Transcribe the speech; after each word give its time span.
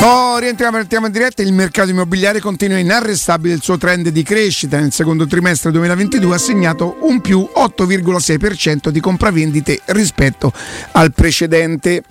Oh, 0.00 0.38
rientriamo, 0.38 0.76
rientriamo 0.76 1.06
in 1.06 1.12
diretta. 1.12 1.42
Il 1.42 1.52
mercato 1.52 1.90
immobiliare 1.90 2.38
continua 2.38 2.78
inarrestabile 2.78 3.54
il 3.54 3.62
suo 3.62 3.76
trend 3.78 4.10
di 4.10 4.22
crescita. 4.22 4.78
Nel 4.78 4.92
secondo 4.92 5.26
trimestre 5.26 5.72
2022 5.72 6.34
ha 6.36 6.38
segnato 6.38 6.98
un 7.00 7.20
più 7.20 7.48
8,6% 7.52 8.90
di 8.90 9.00
compravendite 9.00 9.80
rispetto 9.86 10.52
al 10.92 11.12
precedente. 11.12 12.04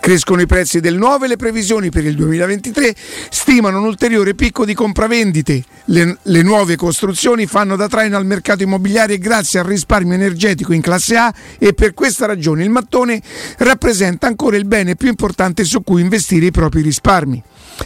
Crescono 0.00 0.40
i 0.40 0.46
prezzi 0.46 0.80
del 0.80 0.96
nuovo 0.96 1.26
e 1.26 1.28
le 1.28 1.36
previsioni 1.36 1.90
per 1.90 2.06
il 2.06 2.14
2023 2.14 2.94
stimano 3.28 3.78
un 3.78 3.84
ulteriore 3.84 4.34
picco 4.34 4.64
di 4.64 4.72
compravendite. 4.72 5.64
Le, 5.88 6.16
le 6.22 6.42
nuove 6.42 6.76
costruzioni 6.76 7.46
fanno 7.46 7.76
da 7.76 7.88
traino 7.88 8.16
al 8.16 8.24
mercato 8.24 8.62
immobiliare 8.62 9.18
grazie 9.18 9.58
al 9.58 9.66
risparmio 9.66 10.14
energetico 10.14 10.72
in 10.72 10.80
classe 10.80 11.16
A 11.16 11.34
e 11.58 11.74
per 11.74 11.92
questa 11.92 12.24
ragione 12.24 12.64
il 12.64 12.70
mattone 12.70 13.20
rappresenta 13.58 14.26
ancora 14.26 14.56
il 14.56 14.64
bene 14.64 14.96
più 14.96 15.08
importante 15.08 15.64
su 15.64 15.82
cui 15.82 16.00
investire 16.00 16.46
i 16.46 16.50
propri 16.50 16.80
risparmi. 16.80 17.33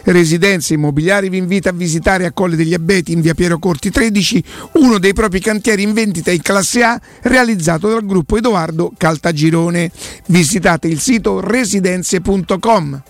Residenze 0.04 0.74
Immobiliari 0.74 1.28
vi 1.28 1.38
invita 1.38 1.70
a 1.70 1.72
visitare 1.72 2.26
a 2.26 2.32
Colle 2.32 2.56
degli 2.56 2.74
Abeti 2.74 3.12
in 3.12 3.20
via 3.20 3.34
Piero 3.34 3.58
Corti 3.58 3.90
13 3.90 4.44
uno 4.74 4.98
dei 4.98 5.12
propri 5.12 5.40
cantieri 5.40 5.82
in 5.82 5.92
vendita 5.92 6.30
in 6.30 6.42
classe 6.42 6.82
A 6.82 7.00
realizzato 7.22 7.88
dal 7.88 8.04
gruppo 8.04 8.36
Edoardo 8.36 8.92
Caltagirone. 8.96 9.90
Visitate 10.26 10.88
il 10.88 11.00
sito 11.00 11.40
residenze.com. 11.40 13.02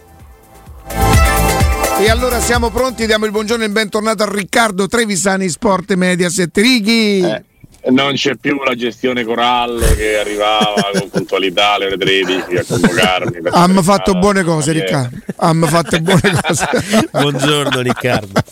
E 2.00 2.08
allora 2.08 2.40
siamo 2.40 2.70
pronti, 2.70 3.06
diamo 3.06 3.24
il 3.24 3.32
buongiorno 3.32 3.64
e 3.64 3.66
il 3.66 3.72
bentornato 3.72 4.22
a 4.22 4.30
Riccardo 4.30 4.86
Trevisani 4.86 5.48
Sport 5.48 5.94
Mediaset 5.94 6.56
Righi. 6.56 7.20
Eh 7.20 7.47
non 7.86 8.12
c'è 8.14 8.34
più 8.34 8.62
la 8.62 8.74
gestione 8.74 9.24
Corallo 9.24 9.86
che 9.94 10.18
arrivava 10.18 10.90
con 10.92 11.08
puntualità 11.10 11.72
alle 11.74 11.86
ore 11.86 11.96
13 11.96 12.56
a 12.56 12.64
convocarmi. 12.66 13.38
Hanno 13.50 13.82
fatto 13.82 14.14
buone 14.14 14.42
cose, 14.42 14.72
Riccardo. 14.72 15.16
Hanno 15.36 15.66
fatto 15.66 15.98
buone 16.00 16.20
cose. 16.42 16.68
buongiorno, 17.10 17.80
Riccardo. 17.80 18.42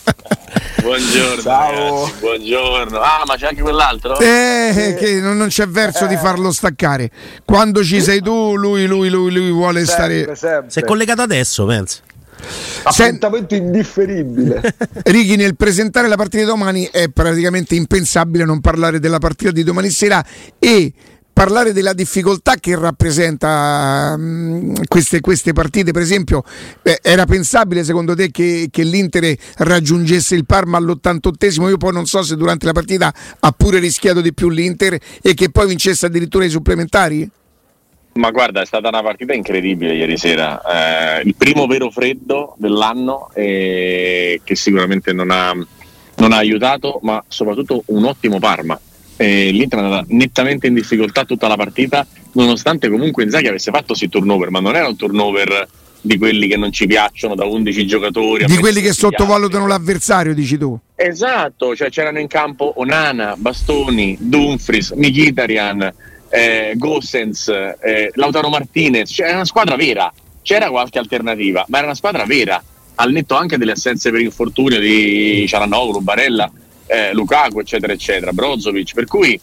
Buongiorno, 0.80 1.42
Ciao. 1.42 1.70
Ragazzi, 1.70 2.20
buongiorno. 2.20 3.00
Ah, 3.00 3.22
ma 3.26 3.36
c'è 3.36 3.46
anche 3.48 3.62
quell'altro? 3.62 4.18
Eh, 4.18 4.96
che 4.98 5.20
non, 5.20 5.36
non 5.36 5.48
c'è 5.48 5.66
verso 5.66 6.04
eh. 6.04 6.08
di 6.08 6.16
farlo 6.16 6.52
staccare. 6.52 7.10
Quando 7.44 7.82
ci 7.82 8.00
sei 8.00 8.20
tu, 8.20 8.56
lui, 8.56 8.86
lui, 8.86 9.08
lui, 9.08 9.32
lui 9.32 9.50
vuole 9.50 9.84
sempre, 9.84 10.22
stare. 10.22 10.36
Sempre. 10.36 10.70
Si 10.70 10.78
è 10.78 10.84
collegato 10.84 11.22
adesso, 11.22 11.66
penso. 11.66 11.98
Appuntamento 12.82 13.54
Sen- 13.54 13.64
indifferibile. 13.64 14.74
Righi, 15.04 15.36
nel 15.36 15.56
presentare 15.56 16.08
la 16.08 16.16
partita 16.16 16.42
di 16.42 16.48
domani 16.48 16.88
è 16.90 17.08
praticamente 17.08 17.74
impensabile 17.74 18.44
non 18.44 18.60
parlare 18.60 19.00
della 19.00 19.18
partita 19.18 19.50
di 19.50 19.62
domani 19.62 19.90
sera 19.90 20.24
e 20.58 20.92
parlare 21.36 21.74
della 21.74 21.92
difficoltà 21.92 22.54
che 22.54 22.74
rappresenta 22.78 24.14
um, 24.16 24.72
queste, 24.88 25.20
queste, 25.20 25.52
partite, 25.52 25.92
per 25.92 26.00
esempio, 26.00 26.42
eh, 26.82 26.98
era 27.02 27.26
pensabile 27.26 27.84
secondo 27.84 28.14
te 28.14 28.30
che, 28.30 28.68
che, 28.70 28.82
l'Inter 28.84 29.36
raggiungesse 29.56 30.34
il 30.34 30.46
Parma 30.46 30.78
all'88esimo? 30.78 31.68
Io 31.68 31.76
poi 31.76 31.92
non 31.92 32.06
so 32.06 32.22
se 32.22 32.36
durante 32.36 32.64
la 32.64 32.72
partita 32.72 33.12
ha 33.38 33.52
pure 33.52 33.80
rischiato 33.80 34.22
di 34.22 34.32
più 34.32 34.48
l'Inter 34.48 34.98
e 35.20 35.34
che 35.34 35.50
poi 35.50 35.66
vincesse 35.66 36.06
addirittura 36.06 36.46
i 36.46 36.48
supplementari? 36.48 37.30
Ma 38.16 38.30
guarda, 38.30 38.62
è 38.62 38.66
stata 38.66 38.88
una 38.88 39.02
partita 39.02 39.34
incredibile 39.34 39.94
ieri 39.94 40.16
sera. 40.16 41.18
Eh, 41.18 41.22
il 41.26 41.34
primo 41.34 41.66
vero 41.66 41.90
freddo 41.90 42.54
dell'anno 42.58 43.30
eh, 43.34 44.40
che 44.42 44.56
sicuramente 44.56 45.12
non 45.12 45.30
ha, 45.30 45.52
non 45.52 46.32
ha, 46.32 46.36
aiutato, 46.36 46.98
ma 47.02 47.22
soprattutto 47.28 47.82
un 47.86 48.04
ottimo 48.04 48.38
Parma. 48.38 48.78
Eh, 49.16 49.50
L'Inter 49.50 49.78
è 49.78 49.82
andata 49.82 50.04
nettamente 50.08 50.66
in 50.66 50.74
difficoltà 50.74 51.24
tutta 51.24 51.46
la 51.48 51.56
partita, 51.56 52.06
nonostante 52.32 52.88
comunque 52.88 53.22
Inzaghi 53.22 53.48
avesse 53.48 53.70
fatto 53.70 53.94
sì 53.94 54.08
turnover, 54.08 54.50
ma 54.50 54.60
non 54.60 54.76
era 54.76 54.88
un 54.88 54.96
turnover 54.96 55.68
di 56.00 56.18
quelli 56.18 56.46
che 56.46 56.56
non 56.56 56.72
ci 56.72 56.86
piacciono 56.86 57.34
da 57.34 57.44
11 57.44 57.86
giocatori. 57.86 58.44
Di 58.46 58.56
quelli 58.56 58.80
che 58.80 58.92
sottovalutano 58.92 59.66
l'avversario, 59.66 60.32
dici 60.34 60.56
tu. 60.56 60.78
Esatto, 60.94 61.74
cioè 61.74 61.90
c'erano 61.90 62.18
in 62.18 62.28
campo 62.28 62.74
Onana, 62.76 63.34
Bastoni, 63.36 64.16
Dumfries, 64.20 64.92
Mkhitaryan 64.92 65.92
eh, 66.28 66.74
Gossens, 66.76 67.48
eh, 67.48 68.10
Lautaro 68.14 68.48
Martinez, 68.48 69.10
cioè 69.10 69.26
era 69.26 69.36
una 69.36 69.44
squadra 69.44 69.76
vera, 69.76 70.12
c'era 70.42 70.70
qualche 70.70 70.98
alternativa, 70.98 71.64
ma 71.68 71.78
era 71.78 71.86
una 71.86 71.96
squadra 71.96 72.24
vera, 72.24 72.62
al 72.96 73.12
netto 73.12 73.34
anche 73.34 73.58
delle 73.58 73.72
assenze 73.72 74.10
per 74.10 74.20
infortunio 74.20 74.78
di 74.78 75.44
Cialanoglu, 75.46 76.00
Barella, 76.00 76.50
eh, 76.86 77.12
Lukaku, 77.12 77.60
eccetera, 77.60 77.92
eccetera, 77.92 78.32
Brozovic, 78.32 78.94
per 78.94 79.06
cui 79.06 79.38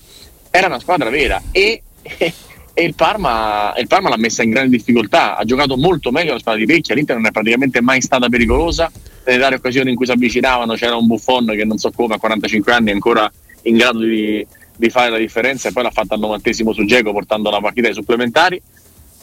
era 0.49 0.67
una 0.67 0.79
squadra 0.79 1.09
vera 1.09 1.41
e, 1.51 1.81
e, 2.01 2.33
e 2.73 2.83
il, 2.83 2.95
Parma, 2.95 3.73
il, 3.77 3.87
Parma, 3.87 4.09
l'ha 4.09 4.17
messa 4.17 4.43
in 4.43 4.51
grande 4.51 4.77
difficoltà, 4.77 5.35
ha 5.35 5.43
giocato 5.43 5.77
molto 5.77 6.11
meglio 6.11 6.33
la 6.33 6.39
squadra 6.39 6.63
di 6.63 6.71
Vecchia, 6.71 6.95
l'Inter 6.95 7.15
non 7.15 7.27
è 7.27 7.31
praticamente 7.31 7.81
mai 7.81 8.01
stata 8.01 8.29
pericolosa, 8.29 8.91
nelle 9.25 9.37
varie 9.39 9.57
occasioni 9.57 9.89
in 9.89 9.95
cui 9.95 10.05
si 10.05 10.11
avvicinavano 10.11 10.73
c'era 10.75 10.95
un 10.95 11.07
Buffon 11.07 11.45
che 11.47 11.63
non 11.63 11.77
so 11.77 11.91
come 11.91 12.15
a 12.15 12.17
45 12.17 12.73
anni 12.73 12.89
è 12.89 12.93
ancora 12.93 13.31
in 13.63 13.77
grado 13.77 13.99
di 13.99 14.45
di 14.75 14.89
fare 14.89 15.09
la 15.09 15.17
differenza 15.17 15.69
e 15.69 15.71
poi 15.71 15.83
l'ha 15.83 15.91
fatta 15.91 16.15
al 16.15 16.19
novantesimo 16.19 16.73
su 16.73 16.85
Geco 16.85 17.11
portando 17.11 17.49
la 17.49 17.59
partita 17.59 17.87
ai 17.87 17.93
supplementari. 17.93 18.61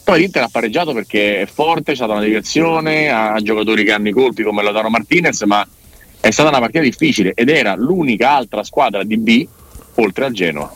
Poi 0.03 0.19
l'Inter 0.19 0.43
ha 0.43 0.49
pareggiato 0.51 0.93
perché 0.93 1.41
è 1.41 1.45
forte, 1.45 1.91
c'è 1.91 1.95
stata 1.95 2.13
una 2.13 2.23
direzione, 2.23 3.09
ha 3.09 3.39
giocatori 3.41 3.83
che 3.83 3.91
hanno 3.91 4.09
i 4.09 4.11
colpi 4.11 4.43
come 4.43 4.63
Lautaro 4.63 4.89
Martinez, 4.89 5.41
ma 5.43 5.65
è 6.19 6.31
stata 6.31 6.49
una 6.49 6.59
partita 6.59 6.81
difficile 6.81 7.33
ed 7.33 7.49
era 7.49 7.75
l'unica 7.75 8.31
altra 8.31 8.63
squadra 8.63 9.03
di 9.03 9.17
B 9.17 9.47
oltre 9.95 10.25
al 10.25 10.31
Genoa. 10.31 10.73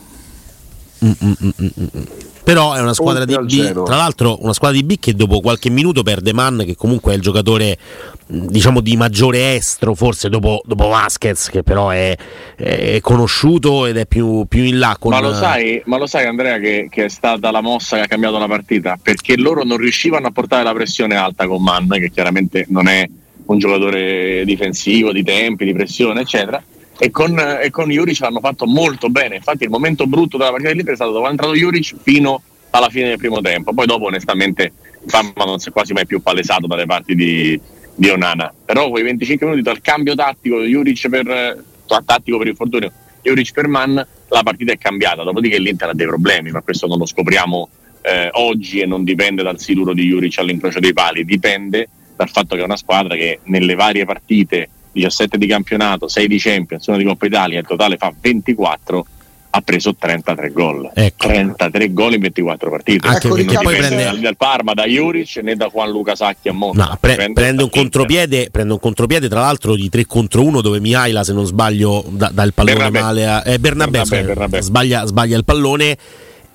Mm, 1.04 1.10
mm, 1.24 1.32
mm, 1.44 2.02
però 2.46 2.74
è 2.74 2.80
una 2.80 2.94
squadra 2.94 3.24
di 3.24 3.36
B, 3.36 3.82
tra 3.82 3.96
l'altro 3.96 4.40
una 4.42 4.52
squadra 4.52 4.78
di 4.78 4.84
B 4.84 5.00
che 5.00 5.14
dopo 5.14 5.40
qualche 5.40 5.68
minuto 5.68 6.04
perde 6.04 6.32
Man, 6.32 6.62
che 6.64 6.76
comunque 6.76 7.12
è 7.12 7.16
il 7.16 7.20
giocatore 7.20 7.76
diciamo 8.24 8.80
di 8.80 8.96
maggiore 8.96 9.56
estro, 9.56 9.96
forse 9.96 10.28
dopo, 10.28 10.62
dopo 10.64 10.86
Vasquez, 10.86 11.50
che 11.50 11.64
però 11.64 11.88
è, 11.88 12.16
è, 12.54 13.00
conosciuto 13.00 13.86
ed 13.86 13.96
è 13.96 14.06
più, 14.06 14.44
più 14.46 14.62
in 14.62 14.78
là. 14.78 14.96
Con... 14.96 15.10
Ma, 15.10 15.18
lo 15.18 15.34
sai, 15.34 15.82
ma 15.86 15.98
lo 15.98 16.06
sai 16.06 16.26
Andrea 16.26 16.58
che, 16.58 16.86
che, 16.88 17.06
è 17.06 17.08
stata 17.08 17.50
la 17.50 17.60
mossa 17.60 17.96
che 17.96 18.02
ha 18.02 18.06
cambiato 18.06 18.38
la 18.38 18.46
partita? 18.46 18.96
Perché 19.02 19.36
loro 19.36 19.64
non 19.64 19.78
riuscivano 19.78 20.28
a 20.28 20.30
portare 20.30 20.62
la 20.62 20.72
pressione 20.72 21.16
alta 21.16 21.48
con 21.48 21.60
Man, 21.60 21.88
che 21.88 22.12
chiaramente 22.12 22.66
non 22.68 22.86
è 22.86 23.04
un 23.46 23.58
giocatore 23.58 24.44
difensivo, 24.44 25.10
di 25.10 25.24
tempi, 25.24 25.64
di 25.64 25.72
pressione, 25.72 26.20
eccetera 26.20 26.62
e 26.98 27.10
con, 27.10 27.38
e 27.38 27.70
con 27.70 27.90
Juric 27.90 28.20
l'hanno 28.20 28.40
fatto 28.40 28.66
molto 28.66 29.08
bene. 29.08 29.36
Infatti, 29.36 29.64
il 29.64 29.70
momento 29.70 30.06
brutto 30.06 30.36
della 30.36 30.50
partita 30.50 30.70
dell'Inter 30.70 30.94
è 30.94 30.96
stato 30.96 31.12
dopo 31.12 31.26
è 31.26 31.30
entrato 31.30 31.54
Juric 31.54 31.96
fino 32.02 32.42
alla 32.70 32.88
fine 32.88 33.08
del 33.08 33.18
primo 33.18 33.40
tempo. 33.40 33.72
Poi, 33.72 33.86
dopo, 33.86 34.06
onestamente, 34.06 34.72
Fama 35.06 35.44
non 35.44 35.58
si 35.58 35.68
è 35.68 35.72
quasi 35.72 35.92
mai 35.92 36.06
più 36.06 36.20
palesato 36.20 36.66
dalle 36.66 36.86
parti 36.86 37.14
di, 37.14 37.60
di 37.94 38.08
Onana. 38.08 38.52
Però, 38.64 38.88
quei 38.90 39.02
25 39.02 39.46
minuti 39.46 39.62
dal 39.62 39.80
cambio 39.80 40.14
tattico 40.14 40.60
Juric 40.62 41.08
per 41.08 41.64
tattico 41.86 42.38
per 42.38 42.48
infortunio, 42.48 42.92
Juric 43.22 43.52
per 43.52 43.68
Man, 43.68 43.94
la 44.28 44.42
partita 44.42 44.72
è 44.72 44.78
cambiata. 44.78 45.22
Dopodiché 45.22 45.58
l'Inter 45.58 45.90
ha 45.90 45.94
dei 45.94 46.06
problemi, 46.06 46.50
ma 46.50 46.62
questo 46.62 46.86
non 46.86 46.98
lo 46.98 47.06
scopriamo 47.06 47.68
eh, 48.02 48.28
oggi 48.32 48.80
e 48.80 48.86
non 48.86 49.04
dipende 49.04 49.42
dal 49.42 49.60
siluro 49.60 49.92
di 49.92 50.06
Juric 50.06 50.38
all'incrocio 50.38 50.80
dei 50.80 50.92
pali, 50.92 51.24
dipende 51.24 51.88
dal 52.16 52.30
fatto 52.30 52.54
che 52.54 52.62
è 52.62 52.64
una 52.64 52.76
squadra 52.76 53.14
che 53.14 53.40
nelle 53.44 53.74
varie 53.74 54.04
partite 54.04 54.70
17 54.96 55.36
di 55.36 55.46
campionato, 55.46 56.08
6 56.08 56.26
di 56.26 56.38
Champions, 56.38 56.86
1 56.86 56.96
di 56.96 57.04
Coppa 57.04 57.26
Italia, 57.26 57.60
il 57.60 57.66
totale 57.66 57.96
fa 57.96 58.12
24 58.18 59.06
ha 59.50 59.60
preso 59.62 59.94
33 59.94 60.50
gol. 60.50 60.90
Ecco. 60.92 61.28
33 61.28 61.92
gol 61.92 62.14
in 62.14 62.20
24 62.20 62.70
partite. 62.70 63.06
Anche 63.06 63.26
ecco, 63.26 63.36
perché 63.36 63.58
poi 63.58 63.76
prende 63.76 64.04
dal, 64.04 64.18
dal 64.18 64.36
Parma, 64.36 64.74
da 64.74 64.84
Juric 64.84 65.36
né 65.42 65.54
da 65.54 65.68
Juan 65.68 65.90
Luca 65.90 66.14
Sacchi 66.14 66.48
a 66.48 66.52
Monza. 66.52 66.84
No, 66.84 66.98
pre- 67.00 67.14
prende, 67.14 67.40
prende, 67.40 67.62
un 67.62 67.70
contropiede, 67.70 68.48
prende 68.50 68.74
un 68.74 68.78
contropiede 68.78 69.28
tra 69.28 69.40
l'altro 69.40 69.74
di 69.74 69.88
3 69.88 70.04
contro 70.06 70.42
1 70.42 70.60
dove 70.60 70.80
Mihaila 70.80 71.24
se 71.24 71.32
non 71.32 71.46
sbaglio 71.46 72.04
dà, 72.08 72.30
da 72.32 72.42
il 72.42 72.52
pallone 72.52 72.76
Bernabé. 72.76 73.00
male 73.00 73.26
a 73.26 73.42
eh, 73.46 73.58
Bernabé, 73.58 74.02
Bernabé, 74.02 74.22
Bernabé. 74.22 74.62
Sbaglia, 74.62 75.06
sbaglia 75.06 75.36
il 75.36 75.44
pallone 75.44 75.96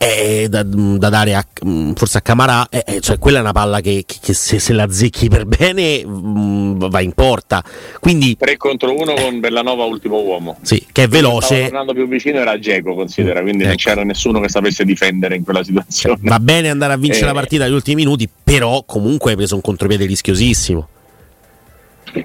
eh, 0.03 0.47
da, 0.49 0.63
da, 0.63 1.09
dare 1.09 1.35
a, 1.35 1.45
mm, 1.63 1.91
forse 1.91 2.17
a 2.17 2.21
Camarà, 2.21 2.67
eh, 2.69 2.99
cioè 3.01 3.19
quella 3.19 3.37
è 3.37 3.41
una 3.41 3.51
palla 3.51 3.81
che, 3.81 4.03
che, 4.07 4.33
se, 4.33 4.57
se, 4.57 4.73
la 4.73 4.89
zecchi 4.89 5.29
per 5.29 5.45
bene 5.45 6.03
mh, 6.03 6.09
mm, 6.09 6.85
va 6.89 7.01
in 7.01 7.11
porta. 7.11 7.63
Quindi 7.99 8.35
3 8.35 8.57
contro 8.57 8.97
1 8.99 9.13
con 9.13 9.39
Bellanova 9.39 9.83
ultimo 9.83 10.19
uomo. 10.19 10.57
Sì, 10.63 10.87
che 10.91 11.03
è 11.03 11.07
veloce. 11.07 11.65
Tornando 11.65 11.93
più 11.93 12.07
vicino 12.07 12.39
era 12.39 12.57
Geco, 12.57 12.95
considera, 12.95 13.41
quindi 13.41 13.59
ecco. 13.59 13.67
non 13.67 13.75
c'era 13.75 14.03
nessuno 14.03 14.39
che 14.39 14.49
sapesse 14.49 14.83
difendere 14.83 15.35
in 15.35 15.43
quella 15.43 15.63
situazione. 15.63 16.17
Va 16.21 16.39
bene 16.39 16.71
andare 16.71 16.93
a 16.93 16.97
vincere 16.97 17.25
la 17.25 17.31
eh. 17.31 17.35
partita 17.35 17.65
agli 17.65 17.73
ultimi 17.73 18.03
minuti, 18.03 18.27
però 18.43 18.83
comunque 18.83 19.31
hai 19.31 19.37
preso 19.37 19.53
un 19.53 19.61
contropiede 19.61 20.07
rischiosissimo. 20.07 20.87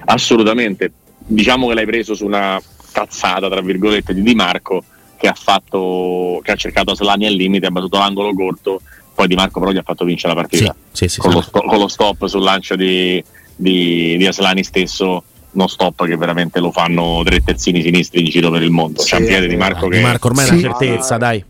Assolutamente. 0.05 0.91
Diciamo 1.19 1.67
che 1.67 1.75
l'hai 1.75 1.85
preso 1.85 2.15
su 2.15 2.25
una 2.25 2.59
cazzata, 2.91 3.47
tra 3.47 3.61
virgolette, 3.61 4.15
di 4.15 4.23
Di 4.23 4.33
Marco 4.33 4.83
che 5.17 5.27
ha, 5.27 5.33
fatto, 5.33 6.39
che 6.43 6.51
ha 6.51 6.55
cercato 6.55 6.91
Aslani 6.91 7.25
al 7.25 7.33
limite, 7.33 7.65
ha 7.65 7.71
battuto 7.71 7.97
l'angolo 7.97 8.33
corto, 8.33 8.81
poi 9.17 9.27
Di 9.27 9.35
Marco 9.35 9.59
però 9.59 9.71
gli 9.71 9.77
ha 9.77 9.83
fatto 9.83 10.05
vincere 10.05 10.35
la 10.35 10.41
partita 10.41 10.75
sì, 10.91 11.07
sì, 11.07 11.19
con, 11.19 11.31
lo 11.31 11.41
sto, 11.41 11.61
con, 11.61 11.79
lo 11.79 11.87
stop 11.87 12.27
sul 12.27 12.43
lancio 12.43 12.75
di, 12.75 13.21
di, 13.55 14.15
di, 14.15 14.27
Aslani 14.27 14.63
stesso. 14.63 15.23
Non 15.49 15.69
stop 15.69 16.05
che 16.05 16.15
veramente 16.15 16.59
lo 16.59 16.71
fanno 16.71 17.23
tre 17.25 17.41
terzini 17.43 17.81
sinistri 17.81 18.19
in 18.19 18.29
giro 18.29 18.51
per 18.51 18.61
il 18.61 18.69
mondo. 18.69 19.01
C'è 19.01 19.17
un 19.17 19.25
piede 19.25 19.47
di 19.47 19.55
Marco 19.55 19.87
che. 19.87 19.97
Di 19.97 20.03
Marco 20.03 20.27
ormai 20.27 20.45
è 20.45 20.51
una 20.51 20.61
certezza, 20.61 21.15
ah, 21.15 21.17
dai. 21.17 21.43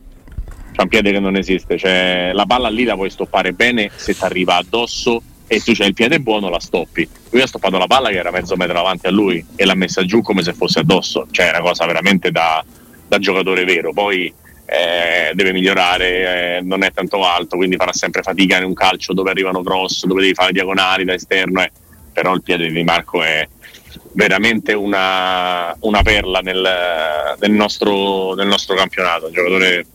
C'è 0.72 0.82
un 0.82 0.88
piede 0.88 1.12
che 1.12 1.20
non 1.20 1.36
esiste. 1.36 1.78
Cioè, 1.78 2.32
la 2.34 2.46
palla 2.46 2.70
lì 2.70 2.86
la 2.86 2.94
puoi 2.94 3.10
stoppare 3.10 3.52
bene 3.52 3.92
se 3.94 4.16
ti 4.16 4.24
arriva 4.24 4.56
addosso 4.56 5.22
e 5.48 5.60
tu 5.60 5.74
c'hai 5.74 5.88
il 5.88 5.94
piede 5.94 6.22
buono, 6.22 6.48
la 6.48 6.60
stoppi. 6.60 7.08
Lui 7.32 7.42
ha 7.42 7.48
stoppato 7.48 7.78
la 7.78 7.88
palla 7.88 8.10
che 8.10 8.18
era 8.18 8.32
mezzo 8.32 8.56
metro 8.56 8.80
avanti 8.80 9.08
a 9.08 9.12
lui 9.12 9.44
e 9.56 9.66
l'ha 9.66 9.76
messa 9.76 10.06
giù 10.06 10.22
come 10.22 10.44
se 10.44 10.54
fosse 10.54 10.80
addosso, 10.80 11.28
cioè 11.32 11.48
è 11.48 11.50
una 11.50 11.62
cosa 11.62 11.86
veramente 11.86 12.32
da, 12.32 12.64
da 13.08 13.20
giocatore 13.20 13.64
vero. 13.64 13.94
Poi 13.94 14.34
eh, 14.66 15.32
deve 15.34 15.54
migliorare, 15.54 16.58
eh, 16.58 16.62
non 16.62 16.84
è 16.84 16.92
tanto 16.92 17.24
alto, 17.24 17.56
quindi 17.56 17.78
farà 17.78 17.94
sempre 17.94 18.22
fatica 18.22 18.58
in 18.58 18.66
un 18.66 18.74
calcio 18.74 19.14
dove 19.14 19.30
arrivano 19.30 19.64
cross, 19.64 20.06
dove 20.06 20.22
devi 20.22 20.34
fare 20.34 20.52
diagonali 20.52 21.06
da 21.06 21.14
esterno, 21.14 21.62
eh. 21.62 21.72
però 22.12 22.34
il 22.34 22.44
piede 22.44 22.70
di 22.70 22.84
Marco 22.84 23.24
è 23.24 23.48
veramente 24.12 24.74
una, 24.74 25.76
una 25.80 26.02
perla 26.02 26.40
nel, 26.40 27.36
nel, 27.40 27.52
nostro, 27.52 28.34
nel, 28.36 28.48
nostro, 28.48 28.76
campionato, 28.76 29.28
un 29.28 29.34
giocatore 29.34 29.86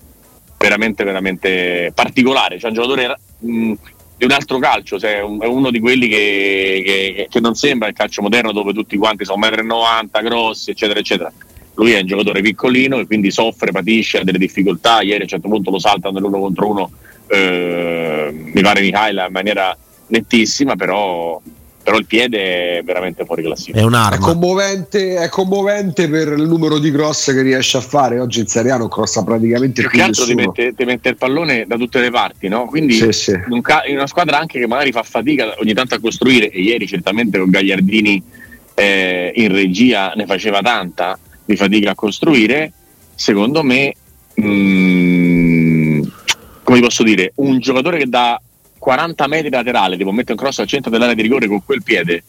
veramente, 0.56 1.04
veramente 1.04 1.92
particolare, 1.94 2.58
cioè 2.58 2.70
un 2.70 2.76
giocatore 2.76 3.18
mh, 3.40 3.72
di 4.16 4.24
un 4.24 4.30
altro 4.30 4.58
calcio, 4.58 4.98
cioè 4.98 5.18
è 5.18 5.22
uno 5.22 5.70
di 5.70 5.80
quelli 5.80 6.08
che, 6.08 6.82
che, 6.84 7.26
che, 7.28 7.40
non 7.40 7.54
sembra 7.54 7.88
il 7.88 7.94
calcio 7.94 8.22
moderno 8.22 8.52
dove 8.52 8.72
tutti 8.72 8.96
quanti 8.96 9.24
sono 9.24 9.44
1,90 9.46 10.04
m, 10.04 10.22
grossi, 10.22 10.70
eccetera, 10.70 10.98
eccetera. 10.98 11.32
Lui 11.74 11.92
è 11.92 12.00
un 12.00 12.06
giocatore 12.06 12.42
piccolino 12.42 12.98
e 12.98 13.06
quindi 13.06 13.30
soffre, 13.30 13.72
patisce, 13.72 14.18
ha 14.18 14.24
delle 14.24 14.38
difficoltà. 14.38 15.00
Ieri 15.00 15.20
a 15.20 15.22
un 15.22 15.28
certo 15.28 15.48
punto 15.48 15.70
lo 15.70 15.78
saltano 15.78 16.14
nell'uno 16.14 16.40
contro 16.40 16.68
uno, 16.68 16.90
eh, 17.28 18.30
mi 18.32 18.60
pare 18.60 18.80
Mihaila 18.80 19.26
in 19.26 19.32
maniera 19.32 19.76
nettissima, 20.08 20.76
però 20.76 21.40
però 21.82 21.98
il 21.98 22.06
piede 22.06 22.78
è 22.78 22.82
veramente 22.84 23.24
fuori 23.24 23.42
classifica. 23.42 23.80
È 23.80 23.82
un'arma. 23.82 24.16
È 24.16 24.18
commovente, 24.20 25.16
è 25.16 25.28
commovente 25.28 26.08
per 26.08 26.28
il 26.28 26.46
numero 26.46 26.78
di 26.78 26.92
cross 26.92 27.32
che 27.32 27.42
riesce 27.42 27.76
a 27.78 27.80
fare. 27.80 28.20
Oggi 28.20 28.40
in 28.40 28.46
Serie 28.46 28.70
A 28.70 28.76
non 28.76 28.88
crossa 28.88 29.24
praticamente 29.24 29.80
più, 29.80 29.90
più 29.90 29.98
che 29.98 30.04
altro 30.04 30.24
ti 30.24 30.34
mette, 30.34 30.74
ti 30.74 30.84
mette, 30.84 31.08
il 31.08 31.16
pallone 31.16 31.64
da 31.66 31.76
tutte 31.76 32.00
le 32.00 32.10
parti, 32.10 32.48
no? 32.48 32.66
Quindi 32.66 32.94
sì, 32.94 33.10
sì. 33.10 33.32
In, 33.32 33.62
in, 33.88 33.96
una 33.96 34.06
squadra 34.06 34.38
anche 34.38 34.60
che 34.60 34.66
magari 34.66 34.92
fa 34.92 35.02
fatica 35.02 35.56
ogni 35.58 35.74
tanto 35.74 35.96
a 35.96 35.98
costruire, 35.98 36.50
e 36.50 36.60
ieri 36.60 36.86
certamente 36.86 37.38
con 37.38 37.50
Gagliardini 37.50 38.22
eh, 38.74 39.32
in 39.34 39.52
regia 39.52 40.12
ne 40.14 40.24
faceva 40.24 40.60
tanta 40.60 41.18
di 41.44 41.56
fatica 41.56 41.90
a 41.90 41.94
costruire, 41.94 42.72
secondo 43.14 43.62
me, 43.62 43.94
mh, 44.34 44.46
mm, 44.46 46.02
come 46.62 46.80
posso 46.80 47.02
dire, 47.02 47.32
un 47.36 47.58
giocatore 47.58 47.98
che 47.98 48.08
dà 48.08 48.40
40 48.78 49.26
metri 49.28 49.50
laterale, 49.50 49.96
devo 49.96 50.12
mettere 50.12 50.32
un 50.32 50.38
cross 50.38 50.58
al 50.58 50.66
centro 50.66 50.90
dell'area 50.90 51.14
di 51.14 51.22
rigore 51.22 51.46
con 51.46 51.64
quel 51.64 51.82
piede, 51.82 52.24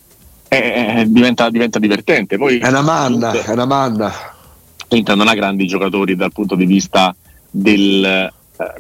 eh, 0.47 0.57
eh, 0.99 1.05
diventa, 1.07 1.49
diventa, 1.49 1.79
divertente. 1.79 2.37
Poi, 2.37 2.59
è 2.59 2.67
una 2.67 2.81
manna, 2.81 3.31
è 3.31 3.51
una 3.51 3.65
manna. 3.65 4.13
Inter 4.89 5.15
non 5.15 5.27
ha 5.27 5.33
grandi 5.33 5.65
giocatori 5.65 6.15
dal 6.15 6.31
punto 6.31 6.53
di 6.55 6.65
vista 6.65 7.15
del 7.49 8.03
eh, 8.03 8.31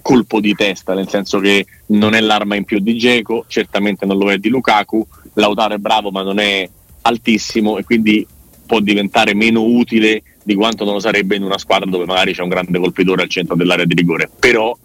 colpo 0.03 0.39
di 0.39 0.53
testa, 0.53 0.93
nel 0.93 1.09
senso 1.09 1.39
che 1.39 1.65
non 1.87 2.13
è 2.13 2.19
l'arma 2.19 2.55
in 2.55 2.63
più 2.63 2.79
di 2.79 2.95
Geco, 2.95 3.45
certamente 3.47 4.05
non 4.05 4.17
lo 4.17 4.31
è 4.31 4.37
di 4.37 4.49
Lukaku, 4.49 5.05
Lautaro 5.33 5.73
è 5.73 5.77
bravo 5.77 6.11
ma 6.11 6.21
non 6.21 6.37
è 6.37 6.69
altissimo 7.01 7.77
e 7.77 7.83
quindi 7.83 8.25
può 8.65 8.79
diventare 8.79 9.33
meno 9.33 9.63
utile 9.63 10.23
di 10.43 10.55
quanto 10.55 10.83
non 10.83 10.93
lo 10.93 10.99
sarebbe 10.99 11.35
in 11.35 11.43
una 11.43 11.57
squadra 11.57 11.89
dove 11.89 12.05
magari 12.05 12.33
c'è 12.33 12.41
un 12.41 12.49
grande 12.49 12.79
colpitore 12.79 13.23
al 13.23 13.29
centro 13.29 13.55
dell'area 13.55 13.85
di 13.85 13.93
rigore. 13.93 14.29
Però 14.39 14.75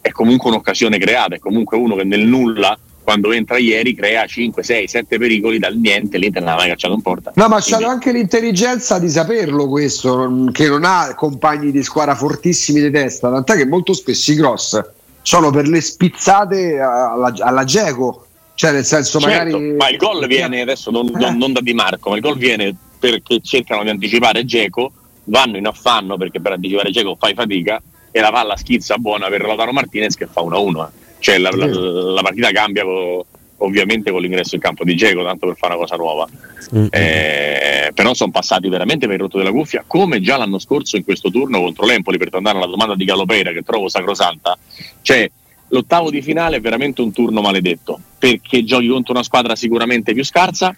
è 0.00 0.10
comunque 0.10 0.50
un'occasione 0.50 0.98
creata, 0.98 1.34
è 1.34 1.38
comunque 1.38 1.76
uno 1.76 1.94
che 1.96 2.04
nel 2.04 2.26
nulla 2.26 2.78
quando 3.08 3.32
entra 3.32 3.56
ieri 3.56 3.94
crea 3.94 4.26
5, 4.26 4.62
6, 4.62 4.86
7 4.86 5.16
pericoli 5.16 5.58
dal 5.58 5.74
niente, 5.78 6.18
l'Inter 6.18 6.42
non 6.42 6.52
ha 6.52 6.56
mai 6.56 6.68
cacciato 6.68 6.92
in 6.92 7.00
porta. 7.00 7.32
No, 7.36 7.48
ma 7.48 7.58
Quindi... 7.58 7.82
c'ha 7.82 7.90
anche 7.90 8.12
l'intelligenza 8.12 8.98
di 8.98 9.08
saperlo 9.08 9.66
questo, 9.66 10.50
che 10.52 10.68
non 10.68 10.84
ha 10.84 11.14
compagni 11.14 11.70
di 11.70 11.82
squadra 11.82 12.14
fortissimi 12.14 12.82
di 12.82 12.90
testa, 12.90 13.30
tant'è 13.30 13.56
che 13.56 13.64
molto 13.64 13.94
spesso 13.94 14.30
i 14.30 14.36
cross 14.36 14.78
sono 15.22 15.50
per 15.50 15.68
le 15.68 15.80
spizzate 15.80 16.78
alla, 16.78 17.32
alla 17.38 17.64
Geco, 17.64 18.26
cioè 18.54 18.72
nel 18.72 18.84
senso 18.84 19.18
certo, 19.20 19.56
magari... 19.56 19.76
Ma 19.76 19.88
il 19.88 19.96
gol 19.96 20.26
viene 20.26 20.60
adesso 20.60 20.90
non, 20.90 21.06
non, 21.10 21.38
non, 21.38 21.54
da 21.54 21.60
Di 21.62 21.72
Marco, 21.72 22.10
ma 22.10 22.16
il 22.16 22.20
gol 22.20 22.36
viene 22.36 22.76
perché 22.98 23.40
cercano 23.42 23.82
di 23.82 23.90
anticipare 23.90 24.44
Geco, 24.44 24.92
vanno 25.24 25.56
in 25.56 25.66
affanno 25.66 26.16
perché 26.16 26.40
per 26.40 26.52
anticipare 26.52 26.90
Geco 26.90 27.16
fai 27.18 27.34
fatica 27.34 27.80
e 28.10 28.20
la 28.20 28.30
palla 28.30 28.56
schizza 28.56 28.96
buona 28.96 29.28
per 29.28 29.42
Lautaro 29.42 29.72
Martinez 29.72 30.14
che 30.14 30.26
fa 30.26 30.42
1-1. 30.42 30.86
Eh. 30.86 31.06
Cioè 31.20 31.38
la, 31.38 31.50
la, 31.50 31.66
la, 31.66 32.22
partita 32.22 32.50
cambia 32.50 32.84
con, 32.84 33.22
ovviamente 33.58 34.10
con 34.10 34.20
l'ingresso 34.20 34.54
in 34.54 34.60
campo 34.60 34.84
di 34.84 34.96
Geco, 34.96 35.24
tanto 35.24 35.46
per 35.46 35.56
fare 35.56 35.74
una 35.74 35.82
cosa 35.82 35.96
nuova. 35.96 36.28
Mm-hmm. 36.74 36.86
Eh, 36.90 37.90
però 37.94 38.14
sono 38.14 38.30
passati 38.30 38.68
veramente 38.68 39.06
per 39.06 39.16
il 39.16 39.22
rotto 39.22 39.38
della 39.38 39.50
cuffia, 39.50 39.84
come 39.86 40.20
già 40.20 40.36
l'anno 40.36 40.58
scorso 40.58 40.96
in 40.96 41.04
questo 41.04 41.30
turno 41.30 41.60
contro 41.60 41.86
l'Empoli, 41.86 42.18
per 42.18 42.30
tornare 42.30 42.58
alla 42.58 42.66
domanda 42.66 42.94
di 42.94 43.04
Galopera 43.04 43.52
che 43.52 43.62
trovo 43.62 43.88
sacrosanta. 43.88 44.56
Cioè, 45.02 45.30
l'ottavo 45.68 46.10
di 46.10 46.22
finale 46.22 46.56
è 46.56 46.60
veramente 46.60 47.00
un 47.00 47.12
turno 47.12 47.40
maledetto, 47.40 47.98
perché 48.18 48.64
giochi 48.64 48.88
contro 48.88 49.12
una 49.12 49.22
squadra 49.22 49.56
sicuramente 49.56 50.12
più 50.12 50.24
scarsa 50.24 50.74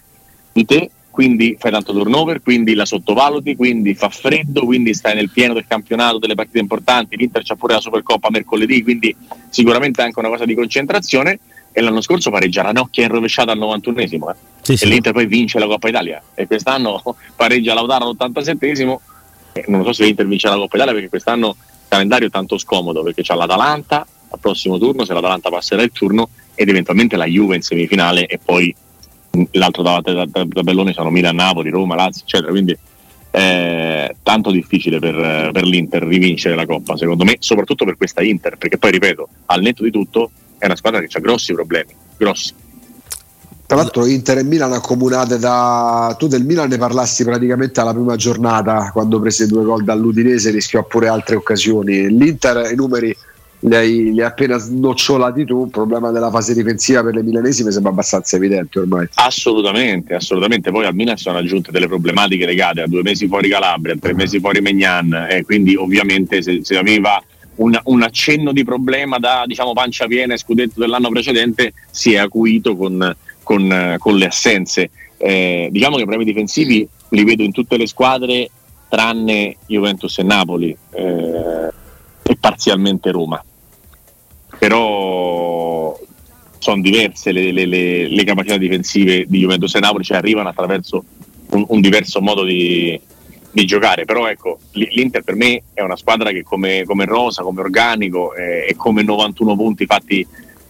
di 0.51 0.65
te, 0.65 0.89
quindi 1.11 1.55
fai 1.59 1.71
tanto 1.71 1.93
turnover, 1.93 2.41
quindi 2.41 2.73
la 2.73 2.85
sottovaluti, 2.85 3.55
quindi 3.55 3.93
fa 3.93 4.09
freddo, 4.09 4.65
quindi 4.65 4.93
stai 4.93 5.13
nel 5.13 5.29
pieno 5.29 5.53
del 5.53 5.65
campionato, 5.67 6.17
delle 6.17 6.35
partite 6.35 6.59
importanti, 6.59 7.17
l'Inter 7.17 7.43
c'ha 7.43 7.55
pure 7.55 7.73
la 7.73 7.81
Supercoppa 7.81 8.29
mercoledì, 8.31 8.81
quindi 8.81 9.15
sicuramente 9.49 10.01
anche 10.01 10.17
una 10.19 10.29
cosa 10.29 10.45
di 10.45 10.55
concentrazione 10.55 11.39
e 11.73 11.81
l'anno 11.81 12.01
scorso 12.01 12.31
pareggia 12.31 12.63
la 12.63 12.71
Nocchia 12.71 13.03
in 13.03 13.11
rovesciata 13.11 13.51
al 13.51 13.59
91esimo 13.59 14.29
eh. 14.29 14.35
sì, 14.61 14.75
sì. 14.75 14.83
e 14.83 14.87
l'Inter 14.87 15.13
poi 15.13 15.25
vince 15.25 15.57
la 15.57 15.67
Coppa 15.67 15.87
Italia 15.87 16.21
e 16.33 16.45
quest'anno 16.45 17.01
pareggia 17.35 17.73
Lautaro 17.73 18.09
all'87esimo 18.09 18.97
e 19.53 19.65
non 19.67 19.83
so 19.85 19.93
se 19.93 20.03
l'Inter 20.03 20.27
vince 20.27 20.49
la 20.49 20.55
Coppa 20.55 20.75
Italia 20.75 20.93
perché 20.93 21.09
quest'anno 21.09 21.49
il 21.49 21.87
calendario 21.87 22.27
è 22.27 22.29
tanto 22.29 22.57
scomodo 22.57 23.03
perché 23.03 23.21
c'è 23.21 23.35
l'Atalanta 23.35 24.05
al 24.31 24.39
prossimo 24.39 24.77
turno, 24.77 25.05
se 25.05 25.13
l'Atalanta 25.13 25.49
passerà 25.49 25.81
il 25.81 25.91
turno 25.91 26.29
ed 26.55 26.69
eventualmente 26.69 27.17
la 27.17 27.25
Juve 27.25 27.55
in 27.55 27.61
semifinale 27.61 28.25
e 28.27 28.37
poi 28.37 28.73
l'altro 29.51 29.83
tabellone 29.83 30.93
sono 30.93 31.09
Milan, 31.09 31.35
Napoli, 31.35 31.69
Roma, 31.69 31.95
Lazio, 31.95 32.23
eccetera. 32.23 32.51
Quindi 32.51 32.77
eh, 33.31 34.15
tanto 34.23 34.51
difficile 34.51 34.99
per, 34.99 35.51
per, 35.51 35.63
l'Inter 35.63 36.03
rivincere 36.03 36.55
la 36.55 36.65
Coppa, 36.65 36.97
secondo 36.97 37.23
me, 37.23 37.37
soprattutto 37.39 37.85
per 37.85 37.97
questa 37.97 38.21
Inter, 38.21 38.57
perché 38.57 38.77
poi 38.77 38.91
ripeto, 38.91 39.27
al 39.45 39.61
netto 39.61 39.83
di 39.83 39.91
tutto 39.91 40.31
è 40.57 40.65
una 40.65 40.75
squadra 40.75 40.99
che 40.99 41.07
ha 41.11 41.19
grossi 41.19 41.53
problemi, 41.53 41.93
grossi. 42.17 42.53
Tra 43.65 43.79
l'altro 43.79 44.05
Inter 44.05 44.39
e 44.39 44.43
Milan 44.43 44.73
accomunate 44.73 45.39
da... 45.39 46.13
Tu 46.19 46.27
del 46.27 46.43
Milan 46.43 46.67
ne 46.67 46.77
parlassi 46.77 47.23
praticamente 47.23 47.79
alla 47.79 47.93
prima 47.93 48.17
giornata 48.17 48.89
quando 48.91 49.21
prese 49.21 49.47
due 49.47 49.63
gol 49.63 49.85
dall'Udinese, 49.85 50.51
rischiò 50.51 50.83
pure 50.83 51.07
altre 51.07 51.37
occasioni. 51.37 52.09
L'Inter 52.09 52.69
i 52.69 52.75
numeri 52.75 53.15
li 53.63 53.75
hai, 53.75 54.21
appena 54.21 54.57
snocciolati 54.57 55.45
tu, 55.45 55.65
il 55.65 55.69
problema 55.69 56.09
della 56.11 56.31
fase 56.31 56.53
difensiva 56.53 57.03
per 57.03 57.13
le 57.13 57.23
milanesi 57.23 57.63
mi 57.63 57.71
sembra 57.71 57.91
abbastanza 57.91 58.35
evidente 58.35 58.79
ormai. 58.79 59.07
Assolutamente, 59.15 60.15
assolutamente. 60.15 60.71
Poi 60.71 60.85
al 60.85 60.95
Milan 60.95 61.17
sono 61.17 61.37
aggiunte 61.37 61.71
delle 61.71 61.87
problematiche 61.87 62.45
legate 62.45 62.81
a 62.81 62.87
due 62.87 63.03
mesi 63.03 63.27
fuori 63.27 63.49
Calabria, 63.49 63.93
a 63.93 63.97
tre 63.99 64.13
mesi 64.13 64.39
fuori 64.39 64.61
Megnan 64.61 65.27
e 65.29 65.43
quindi 65.43 65.75
ovviamente 65.75 66.41
se, 66.41 66.61
se 66.63 66.77
aveva 66.77 67.21
un, 67.55 67.79
un, 67.83 68.01
accenno 68.01 68.51
di 68.51 68.63
problema 68.63 69.19
da 69.19 69.43
diciamo 69.45 69.73
pancia 69.73 70.07
piena 70.07 70.33
e 70.33 70.37
scudetto 70.37 70.79
dell'anno 70.79 71.09
precedente 71.09 71.73
si 71.91 72.13
è 72.13 72.17
acuito 72.17 72.75
con, 72.75 73.15
con, 73.43 73.95
con 73.99 74.15
le 74.15 74.25
assenze. 74.25 74.89
Eh, 75.17 75.69
diciamo 75.71 75.97
che 75.97 76.01
i 76.01 76.05
problemi 76.05 76.31
difensivi 76.31 76.87
li 77.09 77.23
vedo 77.23 77.43
in 77.43 77.51
tutte 77.51 77.77
le 77.77 77.85
squadre 77.85 78.49
tranne 78.89 79.57
Juventus 79.67 80.17
e 80.17 80.23
Napoli 80.23 80.75
eh, 80.93 81.69
e 82.23 82.37
parzialmente 82.39 83.11
Roma 83.11 83.43
però 84.61 85.99
sono 86.59 86.81
diverse 86.83 87.31
le, 87.31 87.51
le, 87.51 87.65
le, 87.65 88.07
le, 88.07 88.23
capacità 88.23 88.57
difensive 88.57 89.25
di 89.27 89.39
Juventus 89.39 89.73
e 89.73 89.79
Napoli, 89.79 90.03
cioè 90.03 90.17
arrivano 90.17 90.49
attraverso 90.49 91.03
un, 91.49 91.65
un 91.67 91.81
diverso 91.81 92.21
modo 92.21 92.43
di, 92.43 92.99
di, 93.49 93.65
giocare, 93.65 94.05
però 94.05 94.27
ecco, 94.27 94.59
l'Inter 94.73 95.23
per 95.23 95.33
me 95.33 95.63
è 95.73 95.81
una 95.81 95.95
squadra 95.95 96.29
che 96.29 96.43
come, 96.43 96.83
come 96.85 97.05
rosa, 97.05 97.41
come 97.41 97.61
organico 97.61 98.35
eh, 98.35 98.67
e 98.69 98.75
come 98.75 99.01
91 99.01 99.55
punti 99.55 99.87
fatti 99.87 100.23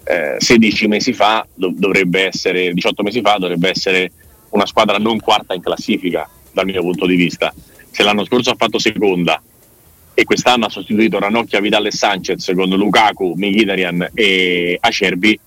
eh, 0.05 0.35
16 0.37 0.87
mesi 0.87 1.11
fa, 1.11 1.45
do, 1.53 1.73
dovrebbe 1.75 2.27
essere, 2.27 2.71
18 2.71 3.03
mesi 3.03 3.19
fa, 3.19 3.35
dovrebbe 3.39 3.71
essere 3.71 4.09
una 4.51 4.65
squadra 4.65 4.99
non 4.99 5.19
quarta 5.19 5.53
in 5.53 5.61
classifica 5.61 6.29
dal 6.53 6.65
mio 6.65 6.79
punto 6.79 7.05
di 7.05 7.15
vista. 7.15 7.53
Se 7.91 8.03
l'anno 8.03 8.23
scorso 8.23 8.51
ha 8.51 8.55
fatto 8.57 8.79
seconda 8.79 9.41
e 10.21 10.23
quest'anno 10.23 10.65
ha 10.65 10.69
sostituito 10.69 11.17
Ranocchia, 11.17 11.59
Vidal 11.59 11.87
e 11.87 11.91
Sanchez 11.91 12.51
con 12.53 12.69
Lukaku, 12.69 13.33
Mkhitaryan 13.35 14.09
e 14.13 14.77
Acerbi, 14.79 15.39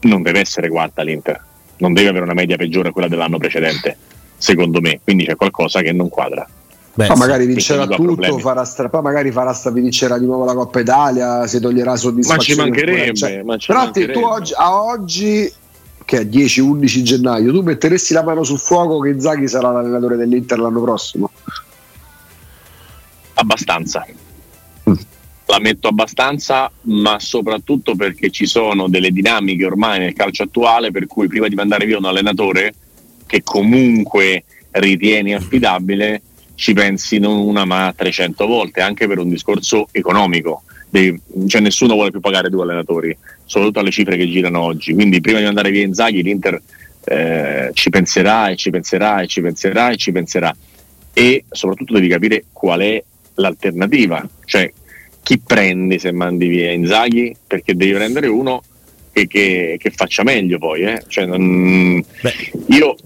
non 0.00 0.22
deve 0.22 0.40
essere 0.40 0.68
quarta 0.68 1.02
l'Inter, 1.02 1.40
non 1.78 1.92
deve 1.92 2.08
avere 2.08 2.24
una 2.24 2.34
media 2.34 2.56
peggiore 2.56 2.88
a 2.88 2.92
quella 2.92 3.06
dell'anno 3.06 3.38
precedente, 3.38 3.96
secondo 4.36 4.80
me, 4.80 5.00
quindi 5.04 5.24
c'è 5.24 5.36
qualcosa 5.36 5.82
che 5.82 5.92
non 5.92 6.08
quadra. 6.08 6.46
Beh, 6.94 7.06
poi 7.06 7.16
magari 7.16 7.46
vincerà 7.46 7.86
tutto, 7.86 8.38
farà 8.38 8.64
stra- 8.64 8.88
poi 8.88 9.02
magari 9.02 9.30
farà 9.30 9.52
sta, 9.52 9.70
vincerà 9.70 10.18
di 10.18 10.26
nuovo 10.26 10.44
la 10.44 10.54
Coppa 10.54 10.80
Italia, 10.80 11.46
si 11.46 11.60
toglierà 11.60 11.94
soddisfazione. 11.94 12.70
Ma 12.70 12.76
ci 12.76 12.82
mancherebbe. 12.82 13.14
Cioè, 13.14 13.42
ma 13.44 13.56
ci 13.56 13.66
però 13.68 13.78
mancherebbe. 13.84 14.12
tu 14.14 14.26
oggi, 14.26 14.52
a 14.56 14.82
oggi, 14.82 15.52
che 16.04 16.18
è 16.18 16.24
10-11 16.24 17.02
gennaio, 17.02 17.52
tu 17.52 17.62
metteresti 17.62 18.14
la 18.14 18.24
mano 18.24 18.42
sul 18.42 18.58
fuoco 18.58 18.98
che 18.98 19.20
Zaghi 19.20 19.46
sarà 19.46 19.70
l'allenatore 19.70 20.16
dell'Inter 20.16 20.58
l'anno 20.58 20.82
prossimo? 20.82 21.30
Abbastanza. 23.38 24.06
la 25.46 25.58
metto 25.60 25.88
abbastanza, 25.88 26.70
ma 26.82 27.18
soprattutto 27.18 27.94
perché 27.94 28.30
ci 28.30 28.44
sono 28.44 28.86
delle 28.88 29.10
dinamiche 29.10 29.64
ormai 29.64 29.98
nel 29.98 30.12
calcio 30.12 30.42
attuale 30.42 30.90
per 30.90 31.06
cui 31.06 31.26
prima 31.26 31.48
di 31.48 31.54
mandare 31.54 31.86
via 31.86 31.96
un 31.96 32.04
allenatore 32.04 32.74
che 33.26 33.42
comunque 33.42 34.44
ritieni 34.72 35.34
affidabile, 35.34 36.20
ci 36.54 36.74
pensi 36.74 37.18
non 37.18 37.38
una 37.38 37.64
ma 37.64 37.92
300 37.96 38.46
volte, 38.46 38.80
anche 38.80 39.06
per 39.06 39.18
un 39.18 39.28
discorso 39.28 39.88
economico. 39.90 40.64
Devi, 40.90 41.20
cioè 41.46 41.60
nessuno 41.60 41.94
vuole 41.94 42.10
più 42.10 42.20
pagare 42.20 42.50
due 42.50 42.62
allenatori, 42.62 43.16
soprattutto 43.44 43.80
alle 43.80 43.90
cifre 43.90 44.16
che 44.16 44.28
girano 44.28 44.60
oggi. 44.60 44.92
Quindi 44.92 45.20
prima 45.20 45.38
di 45.38 45.44
mandare 45.44 45.70
via 45.70 45.84
Inzaghi 45.84 46.22
l'Inter 46.22 46.60
eh, 47.04 47.70
ci 47.72 47.90
penserà 47.90 48.48
e 48.48 48.56
ci 48.56 48.70
penserà 48.70 49.22
e 49.22 49.26
ci 49.26 49.40
penserà 49.40 49.90
e 49.90 49.96
ci 49.96 50.12
penserà. 50.12 50.54
E 51.12 51.44
soprattutto 51.50 51.94
devi 51.94 52.08
capire 52.08 52.44
qual 52.52 52.80
è 52.80 53.02
l'alternativa, 53.38 54.26
cioè 54.44 54.70
chi 55.22 55.40
prendi 55.40 55.98
se 55.98 56.12
mandi 56.12 56.46
via 56.46 56.72
Inzaghi, 56.72 57.34
perché 57.46 57.74
devi 57.74 57.92
prendere 57.92 58.28
uno 58.28 58.62
che, 59.12 59.26
che, 59.26 59.76
che 59.78 59.90
faccia 59.90 60.22
meglio 60.22 60.58
poi. 60.58 60.82
Eh? 60.82 61.02
Cioè, 61.06 61.26
non, 61.26 62.02
io, 62.68 62.96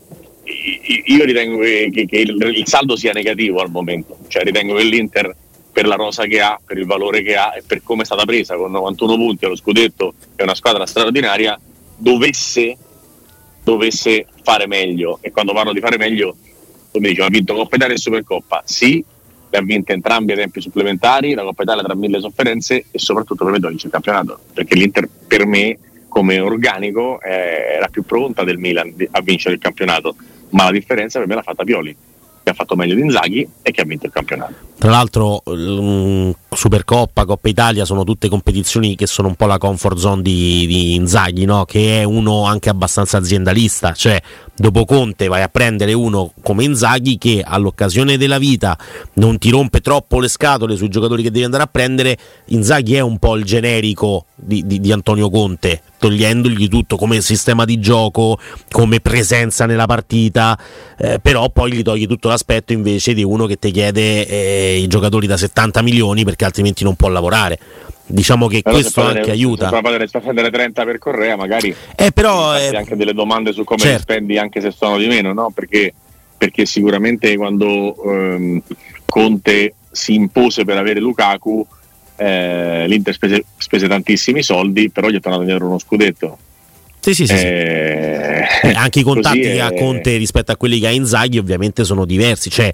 io, 1.06 1.24
ritengo 1.24 1.58
che, 1.58 1.90
che 1.90 2.16
il, 2.18 2.52
il, 2.54 2.66
saldo 2.66 2.96
sia 2.96 3.12
negativo 3.12 3.60
al 3.60 3.70
momento, 3.70 4.18
cioè 4.28 4.44
ritengo 4.44 4.74
che 4.74 4.84
l'Inter 4.84 5.34
per 5.72 5.86
la 5.86 5.94
rosa 5.94 6.26
che 6.26 6.40
ha, 6.40 6.60
per 6.64 6.76
il 6.76 6.84
valore 6.84 7.22
che 7.22 7.34
ha 7.34 7.54
e 7.56 7.62
per 7.66 7.82
come 7.82 8.02
è 8.02 8.04
stata 8.04 8.24
presa 8.24 8.56
con 8.56 8.70
91 8.70 9.14
punti 9.16 9.44
allo 9.46 9.56
scudetto, 9.56 10.14
è 10.36 10.42
una 10.42 10.54
squadra 10.54 10.84
straordinaria, 10.84 11.58
dovesse, 11.96 12.76
dovesse 13.64 14.26
fare 14.42 14.66
meglio. 14.66 15.18
E 15.22 15.30
quando 15.30 15.54
parlo 15.54 15.72
di 15.72 15.80
fare 15.80 15.96
meglio, 15.96 16.36
tu 16.92 17.00
mi 17.00 17.08
dici, 17.08 17.22
ha 17.22 17.28
vinto 17.28 17.54
Coppa 17.54 17.76
Italia 17.76 17.94
e 17.94 17.98
Supercoppa? 17.98 18.62
Sì, 18.66 19.02
ha 19.56 19.62
vinte 19.62 19.92
entrambi 19.92 20.32
ai 20.32 20.38
tempi 20.38 20.60
supplementari, 20.60 21.34
la 21.34 21.42
Coppa 21.42 21.62
Italia 21.62 21.82
tra 21.82 21.94
mille 21.94 22.20
sofferenze 22.20 22.86
e 22.90 22.98
soprattutto 22.98 23.44
per 23.44 23.52
me 23.52 23.68
vince 23.68 23.86
il 23.86 23.92
campionato, 23.92 24.38
perché 24.52 24.74
l'Inter 24.74 25.08
per 25.26 25.46
me 25.46 25.78
come 26.08 26.38
organico 26.40 27.20
eh, 27.20 27.76
era 27.76 27.88
più 27.88 28.04
pronta 28.04 28.44
del 28.44 28.58
Milan 28.58 28.94
a 29.12 29.20
vincere 29.22 29.54
il 29.54 29.60
campionato, 29.60 30.14
ma 30.50 30.64
la 30.64 30.70
differenza 30.72 31.18
per 31.18 31.28
me 31.28 31.34
l'ha 31.34 31.42
fatta 31.42 31.64
Pioli 31.64 31.96
che 32.42 32.50
ha 32.50 32.54
fatto 32.54 32.74
meglio 32.76 32.94
di 32.94 33.02
Inzaghi 33.02 33.48
e 33.62 33.70
che 33.70 33.80
ha 33.80 33.84
vinto 33.84 34.06
il 34.06 34.12
campionato. 34.12 34.70
Tra 34.82 34.90
l'altro 34.90 35.42
um, 35.44 36.34
Supercoppa, 36.50 37.24
Coppa 37.24 37.48
Italia 37.48 37.84
sono 37.84 38.02
tutte 38.02 38.28
competizioni 38.28 38.96
che 38.96 39.06
sono 39.06 39.28
un 39.28 39.36
po' 39.36 39.46
la 39.46 39.56
comfort 39.56 39.96
zone 39.96 40.22
di, 40.22 40.66
di 40.66 40.94
Inzaghi, 40.96 41.44
no? 41.44 41.64
che 41.64 42.00
è 42.00 42.04
uno 42.04 42.46
anche 42.46 42.68
abbastanza 42.68 43.18
aziendalista, 43.18 43.92
cioè 43.92 44.20
dopo 44.56 44.84
Conte 44.84 45.28
vai 45.28 45.42
a 45.42 45.48
prendere 45.48 45.92
uno 45.92 46.32
come 46.42 46.64
Inzaghi 46.64 47.16
che 47.16 47.44
all'occasione 47.46 48.16
della 48.16 48.38
vita 48.38 48.76
non 49.14 49.38
ti 49.38 49.50
rompe 49.50 49.80
troppo 49.80 50.18
le 50.18 50.28
scatole 50.28 50.74
sui 50.74 50.88
giocatori 50.88 51.22
che 51.22 51.30
devi 51.30 51.44
andare 51.44 51.62
a 51.62 51.68
prendere, 51.68 52.18
Inzaghi 52.46 52.96
è 52.96 53.00
un 53.00 53.18
po' 53.18 53.36
il 53.36 53.44
generico 53.44 54.26
di, 54.34 54.66
di, 54.66 54.80
di 54.80 54.90
Antonio 54.90 55.30
Conte, 55.30 55.80
togliendogli 55.98 56.66
tutto 56.66 56.96
come 56.96 57.20
sistema 57.20 57.64
di 57.64 57.78
gioco, 57.78 58.36
come 58.68 58.98
presenza 58.98 59.66
nella 59.66 59.86
partita, 59.86 60.58
eh, 60.98 61.20
però 61.20 61.48
poi 61.50 61.72
gli 61.72 61.82
togli 61.82 62.08
tutto 62.08 62.28
l'aspetto 62.32 62.72
invece 62.72 63.14
di 63.14 63.22
uno 63.22 63.46
che 63.46 63.58
ti 63.58 63.70
chiede 63.70 64.26
eh, 64.26 64.78
i 64.78 64.86
giocatori 64.88 65.26
da 65.26 65.36
70 65.36 65.82
milioni 65.82 66.24
perché 66.24 66.44
altrimenti 66.44 66.84
non 66.84 66.96
può 66.96 67.08
lavorare. 67.08 67.58
Diciamo 68.04 68.46
che 68.48 68.62
però 68.62 68.74
questo 68.74 69.00
anche 69.00 69.20
delle, 69.20 69.32
aiuta. 69.32 69.70
Se 69.70 69.80
puoi 69.80 70.08
spendere 70.22 70.50
30 70.50 70.84
per 70.84 70.98
Correa, 70.98 71.36
magari 71.36 71.74
eh, 71.94 72.10
però, 72.12 72.58
eh, 72.58 72.74
anche 72.76 72.96
delle 72.96 73.14
domande 73.14 73.52
su 73.52 73.64
come 73.64 73.80
certo. 73.80 73.96
li 73.96 74.02
spendi, 74.02 74.38
anche 74.38 74.60
se 74.60 74.70
sono 74.70 74.98
di 74.98 75.06
meno, 75.06 75.32
no? 75.32 75.50
perché, 75.54 75.94
perché 76.36 76.66
sicuramente 76.66 77.34
quando 77.36 77.94
ehm, 78.04 78.62
Conte 79.06 79.74
si 79.90 80.14
impose 80.14 80.64
per 80.64 80.76
avere 80.78 81.00
Lukaku 81.00 81.66
eh, 82.16 82.86
l'Inter 82.86 83.14
spese, 83.14 83.44
spese, 83.56 83.88
tantissimi 83.88 84.42
soldi, 84.42 84.90
però 84.90 85.08
gli 85.08 85.16
è 85.16 85.20
tornato 85.20 85.42
indietro 85.42 85.66
uno 85.66 85.78
scudetto. 85.78 86.38
Sì, 87.02 87.14
sì, 87.14 87.26
sì. 87.26 87.34
Eh, 87.34 88.46
eh, 88.62 88.72
anche 88.74 89.00
i 89.00 89.02
contatti 89.04 89.40
che 89.40 89.60
ha 89.60 89.72
Conte 89.72 90.16
rispetto 90.16 90.52
a 90.52 90.56
quelli 90.56 90.78
che 90.78 90.86
ha 90.86 90.90
Inzaghi 90.90 91.36
ovviamente 91.36 91.82
sono 91.82 92.04
diversi, 92.04 92.48
cioè 92.48 92.70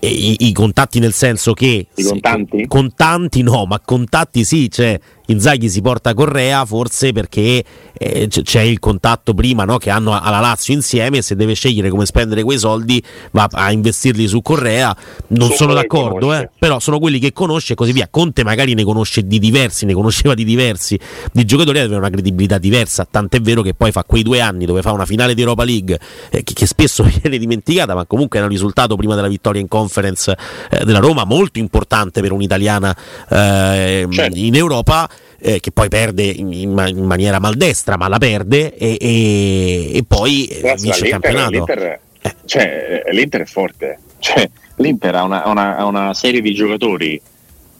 i, 0.00 0.36
i 0.46 0.52
contatti 0.52 1.00
nel 1.00 1.12
senso 1.12 1.54
che... 1.54 1.88
I 1.92 2.02
contanti? 2.04 2.66
Contanti 2.68 3.42
no, 3.42 3.64
ma 3.66 3.80
contatti 3.80 4.44
sì, 4.44 4.70
cioè 4.70 4.96
Inzaghi 5.26 5.70
si 5.70 5.80
porta 5.80 6.12
Correa 6.12 6.66
forse 6.66 7.12
perché 7.12 7.64
eh, 7.96 8.28
c'è 8.28 8.60
il 8.60 8.78
contatto 8.78 9.32
prima 9.32 9.64
no, 9.64 9.78
che 9.78 9.88
hanno 9.88 10.18
alla 10.20 10.40
Lazio 10.40 10.74
insieme 10.74 11.18
e 11.18 11.22
se 11.22 11.34
deve 11.34 11.54
scegliere 11.54 11.88
come 11.88 12.04
spendere 12.04 12.42
quei 12.42 12.58
soldi 12.58 13.02
va 13.30 13.48
a 13.50 13.72
investirli 13.72 14.26
su 14.26 14.42
Correa 14.42 14.94
non 15.28 15.46
sono, 15.46 15.56
sono 15.56 15.74
d'accordo 15.74 16.34
eh, 16.34 16.50
però 16.58 16.78
sono 16.78 16.98
quelli 16.98 17.18
che 17.18 17.32
conosce 17.32 17.72
e 17.72 17.76
così 17.76 17.92
via 17.92 18.08
Conte 18.10 18.44
magari 18.44 18.74
ne 18.74 18.84
conosce 18.84 19.26
di 19.26 19.38
diversi 19.38 19.86
ne 19.86 19.94
conosceva 19.94 20.34
di 20.34 20.44
diversi 20.44 20.98
di 21.32 21.44
giocatori 21.46 21.78
aveva 21.78 21.96
una 21.96 22.10
credibilità 22.10 22.58
diversa 22.58 23.06
tant'è 23.10 23.40
vero 23.40 23.62
che 23.64 23.74
poi 23.74 23.90
fa 23.90 24.04
quei 24.04 24.22
due 24.22 24.40
anni 24.40 24.64
dove 24.64 24.82
fa 24.82 24.92
una 24.92 25.06
finale 25.06 25.34
di 25.34 25.40
Europa 25.40 25.64
League 25.64 25.98
eh, 26.30 26.44
che, 26.44 26.52
che, 26.54 26.66
spesso 26.66 27.02
viene 27.20 27.38
dimenticata 27.38 27.94
ma 27.94 28.06
comunque 28.06 28.38
è 28.38 28.42
un 28.42 28.48
risultato 28.48 28.94
prima 28.96 29.14
della 29.16 29.28
vittoria 29.28 29.60
in 29.60 29.68
conference 29.68 30.36
eh, 30.70 30.84
della 30.84 31.00
Roma 31.00 31.24
molto 31.24 31.58
importante 31.58 32.20
per 32.20 32.32
un'italiana 32.32 32.96
eh, 33.28 34.06
certo. 34.08 34.38
in 34.38 34.54
Europa 34.54 35.08
eh, 35.46 35.60
che 35.60 35.72
poi 35.72 35.88
perde 35.88 36.22
in, 36.22 36.52
in, 36.52 37.04
maniera 37.04 37.38
maldestra, 37.38 37.98
ma 37.98 38.08
la 38.08 38.16
perde 38.16 38.74
e, 38.76 38.96
e, 38.98 39.90
e 39.94 40.04
poi 40.06 40.48
Grazie 40.60 40.90
vince 40.90 41.04
il 41.04 41.10
campionato. 41.10 41.50
L'Inter, 41.50 42.00
eh. 42.22 42.34
cioè, 42.46 43.02
l'Inter 43.10 43.42
è 43.42 43.44
forte, 43.44 43.98
cioè, 44.20 44.48
l'Inter 44.76 45.14
ha 45.16 45.22
una, 45.22 45.42
una, 45.46 45.84
una 45.84 46.14
serie 46.14 46.40
di 46.40 46.54
giocatori 46.54 47.20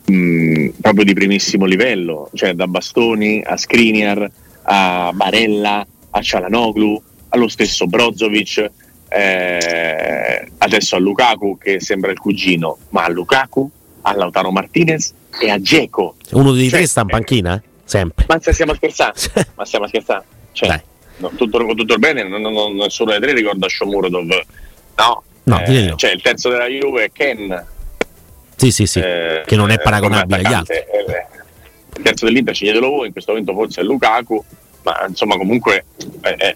mh, 0.05 0.69
proprio 0.81 1.05
di 1.05 1.15
primissimo 1.15 1.65
livello, 1.65 2.29
cioè 2.35 2.53
da 2.53 2.67
Bastoni 2.67 3.43
a 3.43 3.57
Skriniar 3.57 4.31
a 4.65 5.11
Barella 5.13 5.87
a 6.11 6.21
Cialanoglu, 6.21 7.03
allo 7.31 7.49
stesso 7.49 7.87
Brozovic. 7.87 8.71
Eh, 9.09 10.49
adesso 10.59 10.97
a 10.97 10.99
Lukaku 10.99 11.59
che 11.59 11.81
sembra 11.81 12.11
il 12.11 12.19
cugino, 12.19 12.79
ma 12.91 13.05
a 13.05 13.09
Lukaku, 13.09 13.71
a 14.03 14.17
Lautaro 14.17 14.51
Martinez 14.51 15.13
e 15.41 15.51
a 15.51 15.61
Geco. 15.61 16.17
Uno 16.33 16.53
dei 16.53 16.69
cioè, 16.69 16.79
tre 16.79 16.87
sta 16.87 17.01
in 17.03 17.07
panchina? 17.09 17.63
Sempre. 17.85 18.25
Ma 18.29 18.39
stiamo 18.41 18.75
scherzando? 18.75 19.19
ma 19.55 19.65
stiamo 19.65 19.87
scherzando? 19.87 20.25
Cioè, 20.53 20.83
no, 21.19 21.31
tutto, 21.37 21.65
tutto 21.75 21.97
bene, 21.97 22.27
non, 22.27 22.41
non, 22.41 22.75
nessuno 22.75 23.11
dei 23.11 23.21
tre 23.21 23.35
ricorda 23.35 23.69
Shomurodov. 23.69 24.43
No, 24.97 25.23
no, 25.45 25.61
eh, 25.65 25.93
cioè 25.97 26.13
il 26.13 26.23
terzo 26.23 26.49
della 26.49 26.67
Juve 26.67 27.05
è 27.05 27.13
Ken. 27.13 27.67
Sì, 28.57 28.71
sì, 28.71 28.87
sì, 28.87 29.01
eh, 29.01 29.43
che 29.45 29.57
non 29.57 29.71
è 29.71 29.79
paragonabile 29.79 30.43
agli 30.43 30.53
altri. 30.53 30.77
Il 31.97 32.03
terzo 32.03 32.25
dell'Inter 32.25 32.55
sceglietelo 32.55 32.89
voi, 32.89 33.07
in 33.07 33.13
questo 33.13 33.33
momento 33.33 33.55
forse 33.55 33.81
è 33.81 33.85
Lukaku, 33.85 34.45
ma 34.85 35.07
insomma 35.09 35.37
comunque 35.37 35.85
è, 36.21 36.35
è, 36.35 36.53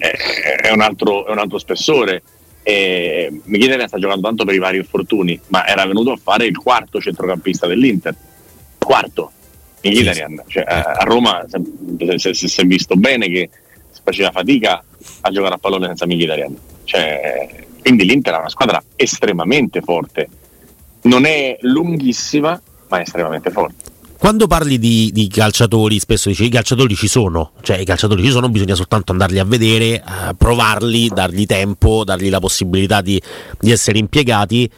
è, 0.62 0.70
un, 0.70 0.80
altro, 0.80 1.26
è 1.26 1.30
un 1.30 1.38
altro 1.38 1.58
spessore. 1.58 2.22
E 2.62 3.40
Mkhitaryan 3.44 3.88
sta 3.88 3.98
giocando 3.98 4.26
tanto 4.26 4.44
per 4.44 4.54
i 4.54 4.58
vari 4.58 4.76
infortuni, 4.76 5.40
ma 5.48 5.66
era 5.66 5.86
venuto 5.86 6.12
a 6.12 6.18
fare 6.22 6.44
il 6.44 6.56
quarto 6.58 7.00
centrocampista 7.00 7.66
dell'Inter. 7.66 8.14
Quarto, 8.78 9.32
Mkhitaryan. 9.82 10.42
Cioè, 10.46 10.64
a 10.66 11.02
Roma 11.04 11.46
si, 11.48 12.60
è 12.60 12.64
visto 12.64 12.94
bene 12.96 13.28
che 13.28 13.48
faceva 14.02 14.30
fatica 14.30 14.84
a 15.22 15.30
giocare 15.30 15.54
a 15.54 15.58
pallone 15.58 15.86
senza 15.86 16.06
Mkhitaryan. 16.06 16.56
Cioè, 16.84 17.64
quindi 17.80 18.04
l'Inter 18.04 18.34
è 18.34 18.38
una 18.38 18.50
squadra 18.50 18.82
estremamente 18.96 19.80
forte. 19.80 20.28
Non 21.02 21.24
è 21.24 21.56
lunghissima, 21.62 22.60
ma 22.88 22.98
è 22.98 23.00
estremamente 23.00 23.50
forte 23.50 23.96
quando 24.18 24.48
parli 24.48 24.78
di, 24.78 25.10
di, 25.12 25.28
calciatori, 25.28 26.00
spesso 26.00 26.28
dici 26.28 26.44
i 26.44 26.48
calciatori 26.48 26.96
ci 26.96 27.06
sono, 27.06 27.52
cioè 27.62 27.78
i 27.78 27.84
calciatori 27.84 28.22
ci 28.24 28.30
sono, 28.30 28.48
bisogna 28.48 28.74
soltanto 28.74 29.12
andarli 29.12 29.38
a 29.38 29.44
vedere, 29.44 29.94
eh, 29.94 30.02
provarli, 30.36 31.08
dargli 31.08 31.46
tempo, 31.46 32.02
dargli 32.02 32.28
la 32.28 32.40
possibilità 32.40 33.00
di, 33.00 33.20
di 33.60 33.70
essere 33.70 33.98
impiegati. 33.98 34.68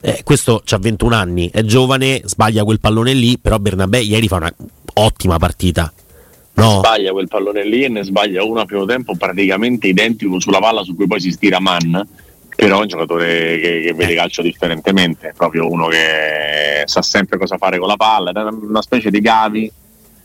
Eh, 0.00 0.20
questo 0.22 0.62
ha 0.68 0.78
21 0.78 1.14
anni, 1.16 1.50
è 1.52 1.62
giovane, 1.62 2.22
sbaglia 2.24 2.62
quel 2.62 2.78
pallone 2.78 3.12
lì, 3.12 3.38
però 3.38 3.58
Bernabé 3.58 3.98
ieri 4.00 4.28
fa 4.28 4.36
un'ottima 4.94 5.36
partita. 5.36 5.92
No. 6.54 6.78
Sbaglia 6.78 7.10
quel 7.10 7.26
pallone 7.26 7.64
lì 7.66 7.82
e 7.82 7.88
ne 7.88 8.04
sbaglia 8.04 8.44
uno 8.44 8.60
a 8.60 8.64
primo 8.66 8.84
tempo 8.84 9.16
praticamente 9.16 9.88
identico 9.88 10.38
sulla 10.38 10.60
palla 10.60 10.84
su 10.84 10.94
cui 10.94 11.08
poi 11.08 11.20
si 11.20 11.32
stira 11.32 11.60
Mann 11.60 12.00
però 12.56 12.78
è 12.78 12.82
un 12.82 12.88
giocatore 12.88 13.58
che, 13.60 13.82
che 13.84 13.94
vede 13.94 14.14
calcio 14.14 14.42
differentemente, 14.42 15.34
proprio 15.36 15.70
uno 15.70 15.88
che 15.88 16.82
sa 16.86 17.02
sempre 17.02 17.38
cosa 17.38 17.58
fare 17.58 17.78
con 17.78 17.86
la 17.86 17.96
palla, 17.96 18.32
è 18.32 18.42
una 18.42 18.82
specie 18.82 19.10
di 19.10 19.20
Gavi 19.20 19.70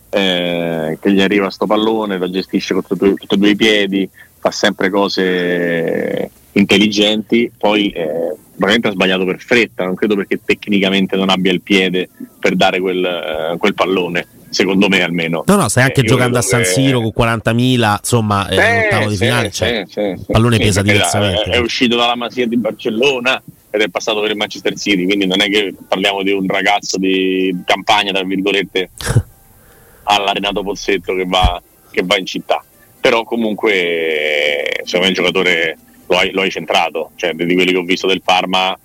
eh, 0.09 0.97
che 0.99 1.11
gli 1.11 1.21
arriva 1.21 1.49
sto 1.49 1.65
pallone, 1.65 2.17
lo 2.17 2.29
gestisce 2.29 2.73
con 2.73 2.83
tutti 2.87 3.25
e 3.27 3.37
due 3.37 3.49
i 3.49 3.55
piedi, 3.55 4.09
fa 4.39 4.49
sempre 4.49 4.89
cose 4.89 6.31
intelligenti, 6.53 7.51
poi 7.55 7.89
eh, 7.89 8.35
probabilmente 8.49 8.87
ha 8.87 8.91
sbagliato 8.91 9.25
per 9.25 9.39
fretta, 9.39 9.83
non 9.83 9.95
credo 9.95 10.15
perché 10.15 10.39
tecnicamente 10.43 11.15
non 11.15 11.29
abbia 11.29 11.51
il 11.51 11.61
piede 11.61 12.09
per 12.39 12.55
dare 12.55 12.79
quel, 12.79 13.03
eh, 13.03 13.57
quel 13.57 13.73
pallone 13.73 14.25
secondo 14.51 14.87
me 14.87 15.01
almeno. 15.01 15.43
No, 15.47 15.55
no, 15.55 15.67
stai 15.69 15.85
anche 15.85 16.01
eh, 16.01 16.03
giocando 16.03 16.37
a 16.37 16.41
San 16.41 16.63
Siro 16.63 16.99
che... 16.99 17.11
con 17.11 17.25
40.000, 17.25 17.97
insomma, 17.97 18.47
è 18.47 18.57
eh, 18.57 18.83
l'ottavo 18.83 19.09
di 19.09 19.15
finale, 19.15 19.49
sì, 19.49 19.55
cioè, 19.55 19.83
sì, 19.87 20.15
sì, 20.17 20.25
pallone 20.31 20.57
pesa 20.57 20.81
diversamente. 20.81 21.43
È, 21.43 21.55
è, 21.55 21.57
uscito 21.57 21.95
dalla 21.95 22.15
Masia 22.15 22.45
di 22.45 22.57
Barcellona, 22.57 23.41
ed 23.69 23.81
è 23.81 23.89
passato 23.89 24.19
per 24.19 24.31
il 24.31 24.37
Manchester 24.37 24.77
City, 24.77 25.05
quindi 25.05 25.25
non 25.25 25.41
è 25.41 25.49
che 25.49 25.73
parliamo 25.87 26.21
di 26.21 26.31
un 26.31 26.45
ragazzo 26.47 26.97
di 26.97 27.55
campagna, 27.65 28.11
tra 28.11 28.23
virgolette, 28.23 28.89
alla 30.03 30.33
Renato 30.33 30.61
Pozzetto 30.61 31.15
che 31.15 31.25
va, 31.25 31.61
che 31.89 32.03
va 32.03 32.17
in 32.17 32.25
città. 32.25 32.63
Però 32.99 33.23
comunque 33.23 34.81
secondo 34.83 35.05
me 35.05 35.07
il 35.07 35.15
giocatore 35.15 35.77
lo 36.05 36.17
hai, 36.17 36.31
lo 36.31 36.41
hai 36.41 36.51
centrato, 36.51 37.11
cioè 37.15 37.33
di 37.33 37.53
quelli 37.53 37.71
che 37.71 37.77
ho 37.77 37.83
visto 37.83 38.05
del 38.05 38.21
Parma 38.21 38.77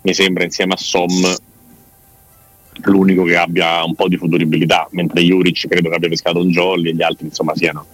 mi 0.00 0.14
sembra 0.14 0.44
insieme 0.44 0.74
a 0.74 0.76
Som 0.76 1.10
l'unico 2.84 3.24
che 3.24 3.36
abbia 3.36 3.84
un 3.84 3.94
po' 3.94 4.08
di 4.08 4.16
futuribilità, 4.16 4.86
mentre 4.90 5.22
Juric 5.22 5.68
credo 5.68 5.88
che 5.88 5.96
abbia 5.96 6.08
pescato 6.08 6.40
un 6.40 6.50
jolly 6.50 6.90
e 6.90 6.94
gli 6.94 7.02
altri 7.02 7.26
insomma 7.26 7.54
siano 7.54 7.84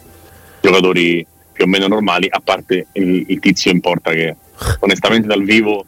giocatori 0.60 1.26
più 1.52 1.64
o 1.64 1.68
meno 1.68 1.86
normali, 1.86 2.26
a 2.28 2.40
parte 2.42 2.86
il, 2.92 3.24
il 3.28 3.38
tizio 3.38 3.70
in 3.70 3.80
porta 3.80 4.10
che 4.10 4.34
onestamente 4.80 5.28
dal 5.28 5.42
vivo 5.42 5.86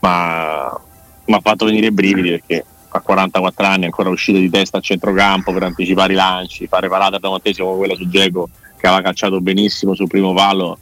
mi 0.00 1.34
ha 1.34 1.40
fatto 1.40 1.66
venire 1.66 1.86
i 1.86 1.92
brividi 1.92 2.30
perché 2.30 2.64
a 2.90 3.00
44 3.00 3.66
anni 3.66 3.84
ancora 3.84 4.08
uscito 4.08 4.38
di 4.38 4.48
testa 4.48 4.78
a 4.78 4.80
centrocampo 4.80 5.52
per 5.52 5.62
anticipare 5.62 6.12
i 6.12 6.16
lanci, 6.16 6.66
fare 6.66 6.88
parate 6.88 7.16
al 7.16 7.20
davantisimo 7.20 7.66
come 7.66 7.78
quella 7.78 7.94
su 7.94 8.08
Geco 8.08 8.48
che 8.76 8.86
aveva 8.86 9.02
calciato 9.02 9.40
benissimo 9.40 9.94
sul 9.94 10.06
primo 10.06 10.32
palo 10.32 10.78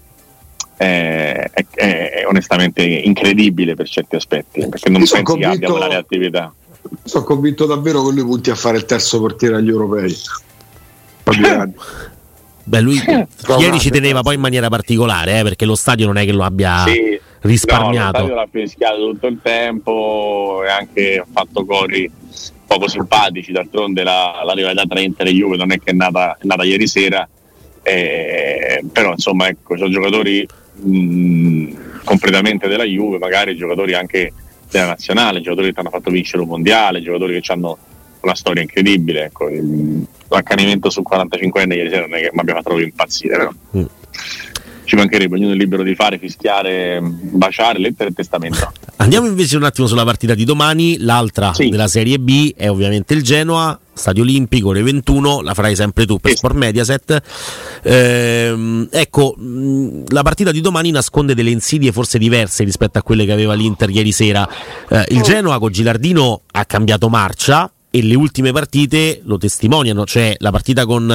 è, 0.77 1.51
è, 1.51 1.67
è, 1.75 2.25
onestamente 2.27 2.83
incredibile 2.83 3.75
per 3.75 3.89
certi 3.89 4.17
aspetti 4.17 4.67
perché 4.69 4.91
non 4.91 4.99
pensi 4.99 5.23
convinto, 5.23 5.49
che 5.49 5.55
abbia 5.55 5.71
quella 5.71 5.89
reattività 5.89 6.53
sono 7.05 7.25
convinto 7.25 7.67
davvero 7.67 8.05
che 8.05 8.13
lui 8.13 8.25
punti 8.25 8.51
a 8.51 8.55
fare 8.55 8.77
il 8.79 8.85
terzo 8.85 9.21
portiere 9.21 9.57
agli 9.57 9.69
europei. 9.69 10.15
Beh, 12.69 12.81
lui 12.81 13.01
ieri 13.59 13.79
ci 13.79 13.91
teneva 13.91 14.23
poi 14.23 14.35
in 14.35 14.41
maniera 14.41 14.69
particolare, 14.69 15.39
eh, 15.39 15.43
perché 15.45 15.65
lo 15.65 15.77
stadio 15.77 16.07
non 16.07 16.17
è 16.17 16.25
che 16.25 16.33
lo 16.33 16.43
abbia 16.43 16.83
sì, 16.85 17.19
risparmiato. 17.43 18.23
No, 18.23 18.27
lo 18.27 18.35
l'ha 18.35 18.49
fischiato 18.51 19.11
tutto 19.11 19.29
il 19.29 19.39
tempo 19.41 20.63
e 20.65 20.69
anche 20.69 21.19
ha 21.19 21.27
fatto 21.31 21.65
cori 21.65 22.11
poco 22.67 22.89
simpatici. 22.89 23.53
D'altronde 23.53 24.03
la, 24.03 24.43
la 24.45 24.53
rivalità 24.53 24.83
tra 24.85 24.99
Inter 24.99 25.29
e 25.29 25.33
Juve 25.33 25.57
non 25.57 25.71
è 25.71 25.79
che 25.79 25.93
è 25.93 25.95
nata, 25.95 26.37
è 26.41 26.45
nata 26.45 26.65
ieri 26.65 26.89
sera, 26.89 27.29
eh, 27.83 28.85
però 28.93 29.13
insomma, 29.13 29.47
ecco, 29.47 29.77
sono 29.77 29.89
giocatori 29.89 30.45
mh, 30.75 32.03
completamente 32.03 32.67
della 32.67 32.83
Juve, 32.83 33.19
magari 33.19 33.57
giocatori 33.57 33.95
anche 33.95 34.33
della 34.77 34.91
nazionale, 34.91 35.41
giocatori 35.41 35.69
che 35.69 35.75
ti 35.75 35.81
hanno 35.81 35.91
fatto 35.91 36.11
vincere 36.11 36.43
un 36.43 36.49
mondiale, 36.49 37.03
giocatori 37.03 37.41
che 37.41 37.53
hanno 37.53 37.79
una 38.21 38.35
storia 38.35 38.63
incredibile. 38.63 39.25
Ecco, 39.25 39.49
l'accanimento 40.29 40.91
sul 40.91 41.05
45enne 41.09 41.75
ieri 41.75 41.91
sera 41.91 42.07
non 42.07 42.15
è 42.15 42.21
che 42.21 42.31
mi 42.33 42.41
abbia 42.41 42.55
fatto 42.55 42.69
proprio 42.69 42.87
impazzire, 42.87 43.37
però. 43.37 43.51
Mm. 43.77 43.85
Ci 44.85 44.95
mancherebbe, 44.95 45.35
ognuno 45.35 45.53
è 45.53 45.57
libero 45.57 45.83
di 45.83 45.97
fare, 45.97 46.17
fischiare, 46.17 47.01
baciare, 47.03 47.81
lettera 47.81 48.09
e 48.09 48.13
testamento. 48.13 48.73
Andiamo 48.99 49.27
invece 49.27 49.57
un 49.57 49.65
attimo 49.65 49.89
sulla 49.89 50.05
partita 50.05 50.35
di 50.35 50.45
domani, 50.45 50.99
l'altra 50.99 51.53
sì. 51.53 51.69
della 51.69 51.89
Serie 51.89 52.21
B 52.21 52.55
è 52.55 52.71
ovviamente 52.71 53.13
il 53.13 53.25
Genoa, 53.25 53.77
Stadio 53.97 54.23
Olimpico, 54.23 54.69
ore 54.69 54.83
21, 54.83 55.41
la 55.41 55.55
farai 55.55 55.75
sempre 55.75 56.05
tu 56.05 56.19
per. 56.19 56.37
Sport 56.37 56.55
Mediaset. 56.55 57.23
Ehm, 57.83 58.89
ecco, 58.91 59.35
la 60.09 60.23
partita 60.23 60.51
di 60.51 60.61
domani 60.61 60.91
nasconde 60.91 61.35
delle 61.35 61.51
insidie 61.51 61.93
forse 61.93 62.19
diverse 62.19 62.63
rispetto 62.63 62.99
a 62.99 63.03
quelle 63.03 63.25
che 63.25 63.33
aveva 63.33 63.55
l'Inter 63.55 63.89
ieri 63.89 64.13
sera. 64.13 64.47
Eh, 64.89 65.07
il 65.09 65.21
oh. 65.21 65.23
Genoa 65.23 65.59
con 65.59 65.73
Gilardino 65.73 66.43
ha 66.53 66.65
cambiato 66.67 67.09
marcia, 67.09 67.71
e 67.91 68.03
le 68.03 68.15
ultime 68.15 68.53
partite 68.53 69.21
lo 69.25 69.39
testimoniano, 69.39 70.05
cioè 70.05 70.35
la 70.39 70.51
partita 70.51 70.85
con 70.85 71.07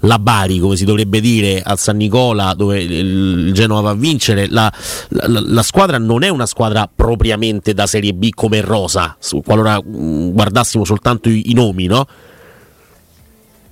la 0.00 0.18
Bari, 0.18 0.58
come 0.58 0.76
si 0.76 0.84
dovrebbe 0.84 1.20
dire, 1.20 1.62
al 1.64 1.78
San 1.78 1.96
Nicola, 1.96 2.52
dove 2.54 2.80
il 2.82 3.52
Genova 3.54 3.80
va 3.80 3.90
a 3.90 3.94
vincere, 3.94 4.46
la, 4.48 4.70
la, 5.08 5.40
la 5.40 5.62
squadra 5.62 5.98
non 5.98 6.24
è 6.24 6.28
una 6.28 6.46
squadra 6.46 6.90
propriamente 6.92 7.72
da 7.72 7.86
Serie 7.86 8.12
B 8.12 8.30
come 8.30 8.60
Rosa, 8.60 9.16
qualora 9.44 9.80
mm, 9.82 10.30
guardassimo 10.32 10.84
soltanto 10.84 11.28
i, 11.28 11.50
i 11.50 11.54
nomi, 11.54 11.86
no? 11.86 12.06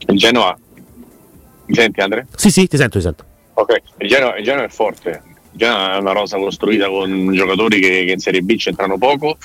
Il 0.07 0.17
Genoa, 0.17 0.57
mi 1.67 1.75
senti 1.75 2.01
Andre? 2.01 2.27
Sì, 2.35 2.51
sì, 2.51 2.67
ti 2.67 2.77
sento, 2.77 2.99
ti 2.99 3.05
sento. 3.05 3.25
Ok, 3.55 3.83
il 3.99 4.09
Genoa, 4.09 4.37
il 4.37 4.45
Genoa 4.45 4.65
è 4.65 4.69
forte, 4.69 5.23
Genoa 5.53 5.97
è 5.97 5.99
una 5.99 6.13
rosa 6.13 6.39
costruita 6.39 6.89
con 6.89 7.31
giocatori 7.33 7.81
che, 7.81 8.05
che 8.07 8.13
in 8.13 8.19
Serie 8.19 8.41
B 8.41 8.57
c'entrano 8.57 8.97
poco 8.97 9.37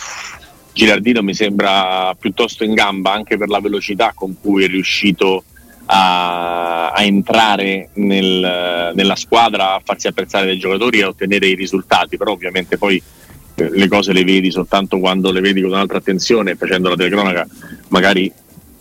Girardino 0.79 1.21
mi 1.21 1.33
sembra 1.33 2.15
piuttosto 2.17 2.63
in 2.63 2.73
gamba 2.73 3.12
anche 3.12 3.36
per 3.36 3.49
la 3.49 3.60
velocità 3.60 4.13
con 4.15 4.38
cui 4.39 4.63
è 4.63 4.67
riuscito 4.67 5.43
a, 5.88 6.91
a 6.91 7.03
entrare 7.03 7.89
nel, 7.95 8.93
nella 8.95 9.15
squadra, 9.17 9.73
a 9.73 9.82
farsi 9.84 10.08
apprezzare 10.08 10.45
dai 10.45 10.58
giocatori 10.58 10.99
e 10.99 11.03
a 11.03 11.08
ottenere 11.10 11.47
i 11.47 11.56
risultati, 11.56 12.15
però 12.15 12.32
ovviamente 12.32 12.77
poi 12.77 12.95
eh, 13.56 13.69
le 13.71 13.88
cose 13.89 14.13
le 14.13 14.23
vedi 14.23 14.51
soltanto 14.51 14.99
quando 14.99 15.34
le 15.34 15.41
vedi 15.41 15.60
con 15.60 15.71
un'altra 15.71 15.97
attenzione, 15.97 16.56
facendo 16.56 16.88
la 16.88 16.95
telecronaca 16.95 17.45
magari 17.89 18.32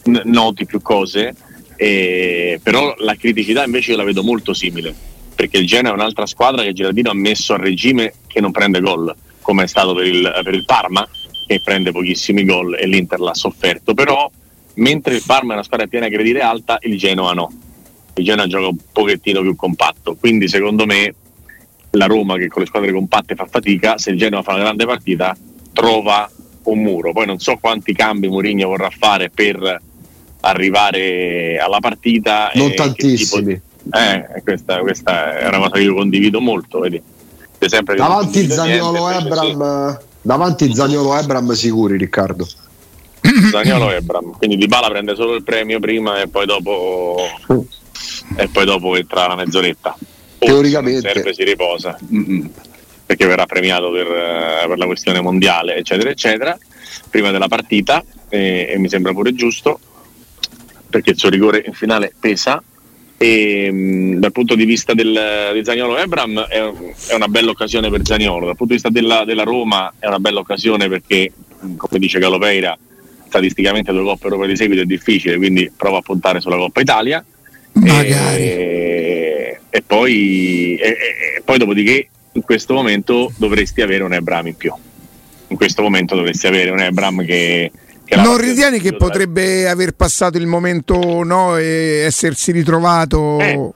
n- 0.04 0.22
noti 0.26 0.66
più 0.66 0.80
cose, 0.80 1.34
e, 1.74 2.60
però 2.62 2.94
la 2.98 3.16
criticità 3.16 3.64
invece 3.64 3.90
io 3.90 3.96
la 3.96 4.04
vedo 4.04 4.22
molto 4.22 4.54
simile, 4.54 4.94
perché 5.34 5.58
il 5.58 5.66
Genoa 5.66 5.90
è 5.90 5.94
un'altra 5.94 6.26
squadra 6.26 6.62
che 6.62 6.72
Girardino 6.72 7.10
ha 7.10 7.14
messo 7.14 7.54
a 7.54 7.56
regime 7.56 8.12
che 8.28 8.40
non 8.40 8.52
prende 8.52 8.78
gol, 8.78 9.12
come 9.40 9.64
è 9.64 9.66
stato 9.66 9.94
per 9.94 10.06
il, 10.06 10.40
per 10.44 10.54
il 10.54 10.64
Parma, 10.64 11.04
che 11.48 11.62
prende 11.64 11.92
pochissimi 11.92 12.44
gol 12.44 12.76
e 12.78 12.86
l'Inter 12.86 13.20
l'ha 13.20 13.34
sofferto, 13.34 13.94
però 13.94 14.30
mentre 14.74 15.14
il 15.14 15.22
Parma 15.24 15.52
è 15.52 15.54
una 15.54 15.64
squadra 15.64 15.86
piena 15.86 16.06
credire 16.08 16.42
alta, 16.42 16.76
il 16.82 16.98
Genoa 16.98 17.32
no. 17.32 17.50
Il 18.14 18.24
Genoa 18.24 18.46
gioca 18.46 18.66
un 18.66 18.76
pochettino 18.92 19.40
più 19.40 19.56
compatto, 19.56 20.14
quindi 20.20 20.46
secondo 20.46 20.84
me 20.84 21.14
la 21.92 22.04
Roma 22.04 22.36
che 22.36 22.48
con 22.48 22.60
le 22.60 22.68
squadre 22.68 22.92
compatte 22.92 23.34
fa 23.34 23.46
fatica, 23.46 23.96
se 23.96 24.10
il 24.10 24.18
Genoa 24.18 24.42
fa 24.42 24.52
una 24.52 24.64
grande 24.64 24.84
partita 24.84 25.34
trova 25.72 26.30
un 26.64 26.80
muro. 26.80 27.12
Poi 27.12 27.24
non 27.24 27.38
so 27.38 27.56
quanti 27.56 27.94
cambi 27.94 28.28
Mourinho 28.28 28.68
vorrà 28.68 28.90
fare 28.90 29.30
per 29.30 29.80
arrivare 30.40 31.58
alla 31.58 31.80
partita. 31.80 32.50
Non 32.54 32.74
tantissimi. 32.74 33.54
Di... 33.54 33.60
Eh, 33.90 34.42
questa, 34.42 34.80
questa, 34.80 35.38
è 35.38 35.48
una 35.48 35.58
cosa 35.58 35.70
che 35.70 35.80
io 35.80 35.94
condivido 35.94 36.42
molto. 36.42 36.80
Vedi? 36.80 37.00
Davanti 37.96 38.48
Zagnolo 38.50 39.10
e 39.10 39.14
Abram 39.14 39.98
Davanti 40.28 40.74
Zagnolo 40.74 41.16
e 41.16 41.20
Ebram 41.20 41.52
sicuri, 41.52 41.96
Riccardo. 41.96 42.46
Zagnolo 43.50 43.90
e 43.90 43.94
Ebram, 43.94 44.36
quindi 44.36 44.58
Di 44.58 44.66
Bala 44.66 44.90
prende 44.90 45.14
solo 45.14 45.34
il 45.34 45.42
premio 45.42 45.80
prima 45.80 46.20
e 46.20 46.28
poi 46.28 46.44
dopo, 46.44 47.16
e 48.36 48.48
poi 48.48 48.66
dopo 48.66 48.94
entra 48.94 49.26
la 49.26 49.36
mezz'oretta. 49.36 49.96
O 50.40 50.44
Teoricamente. 50.44 51.10
Serve, 51.14 51.32
si 51.32 51.44
riposa. 51.44 51.98
Perché 53.06 53.24
verrà 53.24 53.46
premiato 53.46 53.90
per, 53.90 54.06
per, 54.66 54.76
la 54.76 54.84
questione 54.84 55.22
mondiale, 55.22 55.76
eccetera, 55.76 56.10
eccetera, 56.10 56.58
prima 57.08 57.30
della 57.30 57.48
partita, 57.48 58.04
e, 58.28 58.68
e 58.68 58.78
mi 58.78 58.90
sembra 58.90 59.14
pure 59.14 59.32
giusto, 59.32 59.80
perché 60.90 61.12
il 61.12 61.18
suo 61.18 61.30
rigore 61.30 61.62
in 61.64 61.72
finale 61.72 62.12
pesa 62.20 62.62
e 63.18 63.70
mh, 63.70 64.18
dal 64.20 64.32
punto 64.32 64.54
di 64.54 64.64
vista 64.64 64.94
del, 64.94 65.50
di 65.52 65.64
Zagnolo 65.64 65.98
Ebram 65.98 66.40
è, 66.46 66.62
è, 67.08 67.14
una 67.14 67.26
bella 67.26 67.50
occasione 67.50 67.90
per 67.90 68.02
Zagnolo, 68.04 68.46
dal 68.46 68.56
punto 68.56 68.74
di 68.74 68.80
vista 68.80 68.88
della, 68.90 69.24
della 69.24 69.42
Roma 69.42 69.92
è 69.98 70.06
una 70.06 70.20
bella 70.20 70.38
occasione 70.38 70.88
perché, 70.88 71.32
come 71.76 71.98
dice 71.98 72.20
Galopeira, 72.20 72.78
statisticamente 73.26 73.92
due 73.92 74.04
coppe 74.04 74.24
europee 74.24 74.48
di 74.48 74.56
seguito 74.56 74.82
è 74.82 74.86
difficile, 74.86 75.36
quindi 75.36 75.70
prova 75.76 75.98
a 75.98 76.02
puntare 76.02 76.40
sulla 76.40 76.56
Coppa 76.56 76.80
Italia. 76.80 77.22
Magari. 77.72 78.40
E, 78.40 79.60
e, 79.68 79.82
poi, 79.82 80.76
e, 80.76 80.96
e 81.36 81.42
poi 81.44 81.58
dopodiché 81.58 82.08
in 82.32 82.42
questo 82.42 82.72
momento 82.72 83.32
dovresti 83.36 83.82
avere 83.82 84.04
un 84.04 84.12
Ebram 84.12 84.46
in 84.46 84.56
più. 84.56 84.72
In 85.48 85.56
questo 85.56 85.82
momento 85.82 86.14
dovresti 86.14 86.46
avere 86.46 86.70
un 86.70 86.80
Ebram 86.80 87.24
che 87.24 87.70
non 88.16 88.38
ritieni 88.38 88.80
che 88.80 88.94
potrebbe 88.94 89.68
aver 89.68 89.92
passato 89.92 90.38
il 90.38 90.46
momento 90.46 91.22
no, 91.22 91.56
e 91.56 92.02
essersi 92.04 92.52
ritrovato? 92.52 93.38
Eh, 93.40 93.70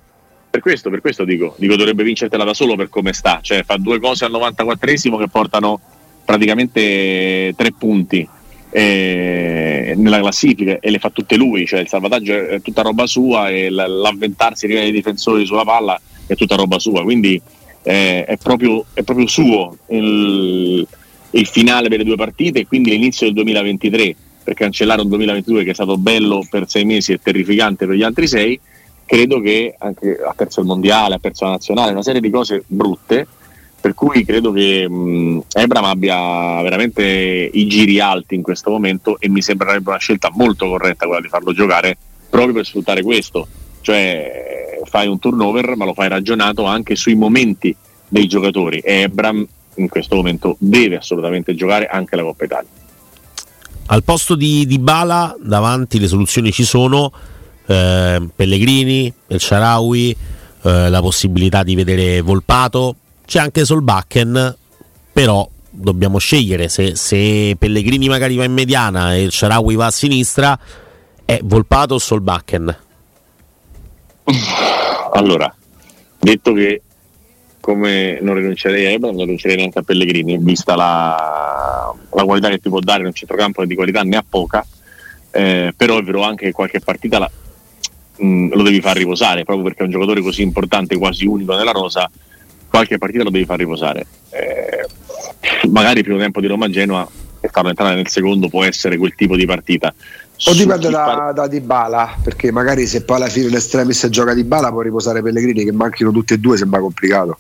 per 0.51 0.61
questo, 0.61 0.91
per 0.91 1.01
questo 1.01 1.25
dico, 1.25 1.55
dico 1.59 1.77
dovrebbe 1.77 2.03
vincertela 2.03 2.45
da 2.45 2.55
solo 2.55 2.77
per 2.77 2.89
come 2.89 3.13
sta, 3.13 3.41
cioè 3.43 3.63
fa 3.65 3.77
due 3.77 3.99
cose 4.01 4.25
al 4.25 4.33
94esimo 4.33 5.19
che 5.19 5.29
portano 5.29 5.81
praticamente 6.25 7.53
tre 7.57 7.73
punti 7.73 8.29
eh, 8.71 9.93
nella 9.97 10.21
classifica 10.21 10.79
e 10.81 10.91
le 10.91 10.99
fa 10.99 11.11
tutte 11.11 11.37
lui, 11.37 11.67
cioè 11.67 11.81
il 11.81 11.89
salvataggio 11.89 12.49
è 12.49 12.61
tutta 12.63 12.83
roba 12.83 13.07
sua 13.07 13.51
e 13.51 13.69
l'avventarsi 13.71 14.67
dei 14.67 14.91
difensori 14.91 15.45
sulla 15.45 15.65
palla 15.65 16.01
è 16.27 16.35
tutta 16.35 16.57
roba 16.57 16.79
sua, 16.79 17.03
quindi 17.03 17.41
eh, 17.83 18.25
è, 18.25 18.37
proprio, 18.37 18.85
è, 18.95 19.03
proprio, 19.03 19.27
suo 19.27 19.77
il, 19.89 20.87
il 21.33 21.47
finale 21.47 21.89
delle 21.89 22.05
due 22.05 22.17
partite 22.17 22.61
e 22.61 22.67
quindi 22.67 22.91
l'inizio 22.91 23.27
del 23.27 23.35
2023 23.35 24.17
per 24.43 24.55
cancellare 24.55 25.03
un 25.03 25.09
2022 25.09 25.65
che 25.65 25.71
è 25.71 25.75
stato 25.75 25.97
bello 25.97 26.45
per 26.49 26.69
sei 26.69 26.85
mesi 26.85 27.13
e 27.13 27.21
terrificante 27.23 27.87
per 27.87 27.95
gli 27.95 28.03
altri 28.03 28.27
sei, 28.27 28.59
credo 29.05 29.41
che 29.41 29.75
anche 29.79 30.19
ha 30.25 30.33
perso 30.35 30.61
il 30.61 30.67
mondiale, 30.67 31.15
ha 31.15 31.19
perso 31.19 31.45
la 31.45 31.53
nazionale, 31.53 31.93
una 31.93 32.03
serie 32.03 32.21
di 32.21 32.31
cose 32.31 32.65
brutte, 32.67 33.27
per 33.81 33.95
cui 33.95 34.25
credo 34.25 34.53
che 34.53 34.83
Ebram 34.83 35.85
abbia 35.85 36.63
veramente 36.63 37.51
i 37.53 37.67
giri 37.67 37.99
alti 37.99 38.35
in 38.35 38.43
questo 38.43 38.71
momento 38.71 39.19
e 39.19 39.29
mi 39.29 39.43
sembrerebbe 39.43 39.91
una 39.91 39.99
scelta 39.99 40.31
molto 40.33 40.69
corretta 40.69 41.07
quella 41.07 41.21
di 41.21 41.29
farlo 41.29 41.53
giocare 41.53 41.97
proprio 42.31 42.55
per 42.55 42.65
sfruttare 42.65 43.03
questo, 43.03 43.47
cioè 43.81 44.81
fai 44.85 45.09
un 45.09 45.19
turnover 45.19 45.77
ma 45.77 45.85
lo 45.85 45.95
fai 45.95 46.09
ragionato 46.09 46.65
anche 46.65 46.95
sui 46.95 47.15
momenti 47.15 47.75
dei 48.09 48.27
giocatori. 48.27 48.79
E 48.79 49.03
Ebram 49.03 49.47
in 49.77 49.89
questo 49.89 50.17
momento 50.17 50.57
deve 50.59 50.97
assolutamente 50.97 51.55
giocare 51.55 51.87
anche 51.87 52.17
la 52.17 52.23
Coppa 52.23 52.45
Italia. 52.45 52.69
Al 53.87 54.05
posto 54.05 54.35
di, 54.35 54.67
di 54.67 54.79
Bala 54.79 55.37
davanti 55.41 55.99
le 55.99 56.09
soluzioni 56.09 56.53
ci 56.53 56.65
sono, 56.65 57.13
eh, 57.67 58.29
Pellegrini, 58.35 59.13
El 59.27 59.41
Sharawi, 59.41 60.17
eh, 60.63 60.89
la 60.89 61.01
possibilità 61.01 61.63
di 61.63 61.75
vedere 61.75 62.21
Volpato, 62.21 62.97
c'è 63.27 63.41
anche 63.41 63.65
Solbakken, 63.65 64.57
però 65.13 65.49
dobbiamo 65.69 66.19
scegliere 66.19 66.69
se, 66.69 66.95
se, 66.97 67.57
Pellegrini 67.59 68.09
magari 68.09 68.37
va 68.37 68.45
in 68.45 68.53
mediana 68.53 69.15
e 69.15 69.23
il 69.23 69.33
Sharawi 69.33 69.75
va 69.75 69.87
a 69.87 69.91
sinistra, 69.91 70.59
è 71.25 71.41
Volpato 71.43 71.95
o 71.95 71.99
Solbakken? 71.99 72.77
Allora, 75.13 75.55
detto 76.19 76.53
che 76.53 76.83
come 77.63 78.19
non 78.21 78.35
rinuncerei 78.35 78.87
a 78.87 78.91
Ebra, 78.91 79.11
non 79.13 79.21
rinuncerei 79.21 79.57
neanche 79.57 79.79
a 79.79 79.83
Pellegrini, 79.83 80.37
vista 80.39 80.75
la, 80.75 81.95
la 82.11 82.25
qualità 82.25 82.49
che 82.49 82.59
ti 82.59 82.69
può 82.69 82.81
dare 82.81 83.03
in 83.03 83.07
un 83.07 83.13
centrocampo 83.13 83.65
di 83.65 83.77
qualità 83.77 84.03
ne 84.03 84.17
ha 84.17 84.25
poca, 84.29 84.67
eh, 85.31 85.73
però 85.77 85.97
è 85.97 86.03
vero 86.03 86.25
anche 86.25 86.47
che 86.47 86.53
qualche 86.53 86.81
partita 86.81 87.21
la, 87.21 87.31
mh, 88.17 88.27
mm, 88.27 88.53
lo 88.53 88.63
devi 88.65 88.81
far 88.81 88.97
riposare, 88.97 89.45
proprio 89.45 89.65
perché 89.65 89.83
è 89.83 89.85
un 89.85 89.93
giocatore 89.93 90.21
così 90.23 90.43
importante, 90.43 90.99
quasi 90.99 91.25
unico 91.25 91.55
nella 91.55 91.71
rosa, 91.71 92.11
qualche 92.69 92.99
partita 92.99 93.23
lo 93.23 93.31
devi 93.31 93.45
far 93.45 93.59
riposare. 93.59 94.07
Eh, 94.31 95.69
magari 95.69 95.99
il 95.99 96.05
primo 96.05 96.19
tempo 96.19 96.41
di 96.41 96.49
Roma-Genoa 96.49 97.09
e 97.39 97.49
farlo 97.49 97.69
entrare 97.69 97.95
nel 97.95 98.09
secondo 98.09 98.49
può 98.49 98.65
essere 98.65 98.97
quel 98.97 99.15
tipo 99.15 99.37
di 99.37 99.47
partita. 99.47 99.95
O 100.47 100.53
dipende 100.55 100.91
da, 100.91 101.05
par- 101.05 101.33
da 101.33 101.47
Dybala, 101.47 102.17
perché 102.25 102.51
magari 102.51 102.89
se 102.89 103.05
poi 103.05 103.19
alla 103.19 103.29
fine 103.29 103.51
l'estremis 103.51 104.09
gioca 104.09 104.35
Dybala 104.35 104.71
può 104.71 104.81
riposare 104.81 105.23
Pellegrini, 105.23 105.63
che 105.63 105.71
manchino 105.71 106.11
tutti 106.11 106.33
e 106.33 106.39
due 106.39 106.57
sembra 106.57 106.81
complicato. 106.81 107.39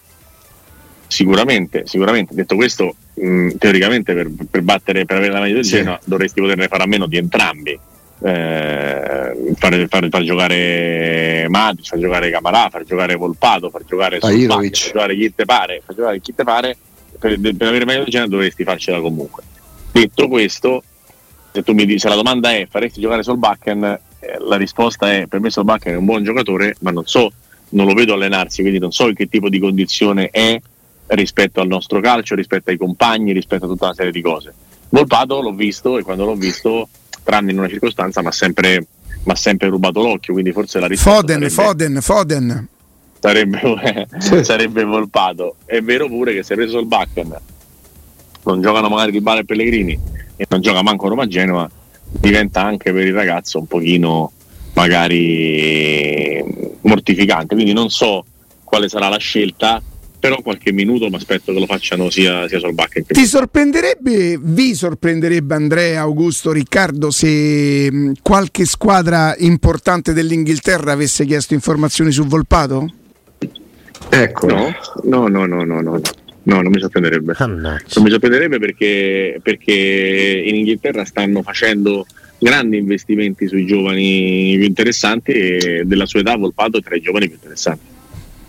Sicuramente, 1.13 1.83
sicuramente. 1.85 2.35
Detto 2.35 2.57
questo, 2.57 2.97
mh, 3.13 3.57
teoricamente 3.59 4.15
per, 4.15 4.31
per, 4.51 4.63
battere, 4.63 5.05
per 5.05 5.19
avere 5.19 5.33
la 5.33 5.41
maglia 5.41 5.55
del 5.57 5.65
sì. 5.67 5.77
Genoa 5.77 6.01
dovresti 6.05 6.41
poterne 6.41 6.69
fare 6.69 6.83
a 6.85 6.87
meno 6.87 7.07
di 7.07 7.19
entrambi. 7.19 7.79
Eh, 8.25 9.53
far, 9.57 9.87
far, 9.89 10.09
far, 10.09 10.23
giocare 10.23 11.47
Matic, 11.49 11.87
far 11.87 11.99
giocare 11.99 12.31
Camarà, 12.31 12.71
far 12.71 12.85
giocare 12.85 13.17
Volpato, 13.17 13.69
far 13.69 13.85
giocare 13.85 14.21
Sulpacchi, 14.21 14.71
far 14.71 14.91
giocare 14.93 15.17
chi 15.17 15.35
te 15.35 15.45
pare, 15.45 15.83
far 15.85 15.95
giocare 15.95 16.21
chi 16.21 16.35
te 16.35 16.45
pare 16.45 16.77
per, 17.19 17.39
per 17.39 17.69
avere 17.69 17.85
maglia 17.85 17.99
del 17.99 18.09
Genoa 18.09 18.29
dovresti 18.29 18.65
farcela 18.65 19.01
comunque. 19.01 19.43
Detto 19.93 20.29
questo, 20.29 20.83
se 21.53 21.63
tu 21.63 21.75
mi 21.75 21.85
dici, 21.85 21.99
se 21.99 22.09
la 22.09 22.15
domanda 22.15 22.53
è 22.53 22.67
faresti 22.71 23.03
giocare 23.03 23.23
Solbakken, 23.23 23.85
eh, 23.85 24.39
la 24.39 24.57
risposta 24.57 25.13
è 25.13 25.27
per 25.27 25.41
me 25.41 25.51
Solbakken 25.51 25.93
è 25.93 25.97
un 25.97 26.07
buon 26.07 26.25
giocatore, 26.25 26.77
ma 26.81 26.91
non 26.91 27.05
so, 27.05 27.31
non 27.71 27.87
lo 27.87 27.93
vedo 27.93 28.15
allenarsi, 28.15 28.63
quindi 28.63 28.79
non 28.79 28.93
so 28.93 29.09
in 29.09 29.15
che 29.15 29.27
tipo 29.27 29.51
di 29.51 29.59
condizione 29.59 30.31
è 30.31 30.59
rispetto 31.15 31.61
al 31.61 31.69
nostro 31.69 32.01
calcio, 32.01 32.35
rispetto 32.35 32.71
ai 32.71 32.77
compagni, 32.77 33.33
rispetto 33.33 33.65
a 33.65 33.69
tutta 33.69 33.87
una 33.87 33.95
serie 33.95 34.13
di 34.13 34.21
cose. 34.21 34.53
Volpato 34.89 35.41
l'ho 35.41 35.53
visto 35.53 35.99
e 35.99 36.03
quando 36.03 36.25
l'ho 36.25 36.35
visto, 36.35 36.89
tranne 37.23 37.53
in 37.53 37.59
una 37.59 37.69
circostanza, 37.69 38.21
mi 38.21 38.29
ha 38.29 38.33
sempre, 38.33 38.87
sempre, 39.35 39.69
rubato 39.69 40.03
l'occhio, 40.03 40.33
quindi 40.33 40.53
forse 40.53 40.81
la 40.81 40.87
risposta 40.87 41.21
Foden, 41.21 41.51
sarebbe, 41.51 42.01
Foden, 42.01 42.01
Foden. 42.01 42.69
Sarebbe, 43.19 44.07
eh, 44.41 44.45
sarebbe 44.45 44.85
Volpato. 44.85 45.57
È 45.65 45.81
vero 45.81 46.09
pure 46.09 46.35
che 46.35 46.43
se 46.43 46.55
hai 46.55 46.59
preso 46.59 46.79
il 46.79 46.87
Bakken, 46.87 47.37
non 48.45 48.61
giocano 48.61 48.89
magari 48.89 49.13
Di 49.13 49.21
Bale 49.21 49.41
e 49.41 49.45
Pellegrini 49.45 49.99
e 50.37 50.47
non 50.49 50.61
gioca 50.61 50.83
manco 50.83 51.09
Roma 51.09 51.27
Genova, 51.27 51.71
diventa 52.05 52.63
anche 52.63 52.93
per 52.93 53.07
il 53.07 53.15
ragazzo 53.15 53.59
un 53.59 53.67
pochino 53.67 54.33
magari 54.75 56.45
mortificante. 56.81 57.55
Quindi 57.55 57.73
non 57.73 57.89
so 57.89 58.25
quale 58.65 58.89
sarà 58.89 59.09
la 59.09 59.19
scelta 59.19 59.81
però 60.23 60.41
qualche 60.41 60.71
minuto 60.71 61.09
mi 61.09 61.17
aspetto 61.17 61.53
che 61.53 61.59
lo 61.59 61.67
facciano 61.67 62.09
sia, 62.09 62.47
sia 62.47 62.61
Solbacca 62.61 63.01
Ti 63.09 63.27
sorprenderebbe, 63.27 64.39
vi 64.41 64.73
sorprenderebbe 64.73 65.53
Andrea, 65.57 66.03
Augusto, 66.03 66.53
Riccardo 66.53 67.11
se 67.11 67.91
mh, 67.91 68.13
qualche 68.23 68.65
squadra 68.65 69.35
importante 69.39 70.13
dell'Inghilterra 70.13 70.93
avesse 70.93 71.25
chiesto 71.25 71.55
informazioni 71.55 72.13
su 72.13 72.25
Volpato? 72.25 72.89
Ecco. 74.09 74.47
No, 74.47 74.73
no, 75.03 75.27
no, 75.27 75.45
no, 75.45 75.65
no, 75.65 75.81
no. 75.81 76.01
No, 76.45 76.61
non 76.61 76.71
mi 76.71 76.79
sorprenderebbe. 76.79 77.35
Oh, 77.41 77.47
non 77.47 77.81
mi 77.97 78.11
sorprenderebbe 78.11 78.61
perché, 78.61 79.41
perché 79.43 79.73
in 80.47 80.55
Inghilterra 80.55 81.05
stanno 81.05 81.43
facendo 81.43 82.07
grandi 82.39 82.77
investimenti 82.77 83.49
sui 83.49 83.67
giovani 83.67 84.55
più 84.57 84.67
interessanti 84.67 85.33
e 85.33 85.83
della 85.85 86.07
sua 86.07 86.21
età 86.21 86.37
Volpato 86.37 86.79
è 86.79 86.81
tra 86.81 86.95
i 86.95 87.01
giovani 87.01 87.27
più 87.27 87.35
interessanti. 87.35 87.87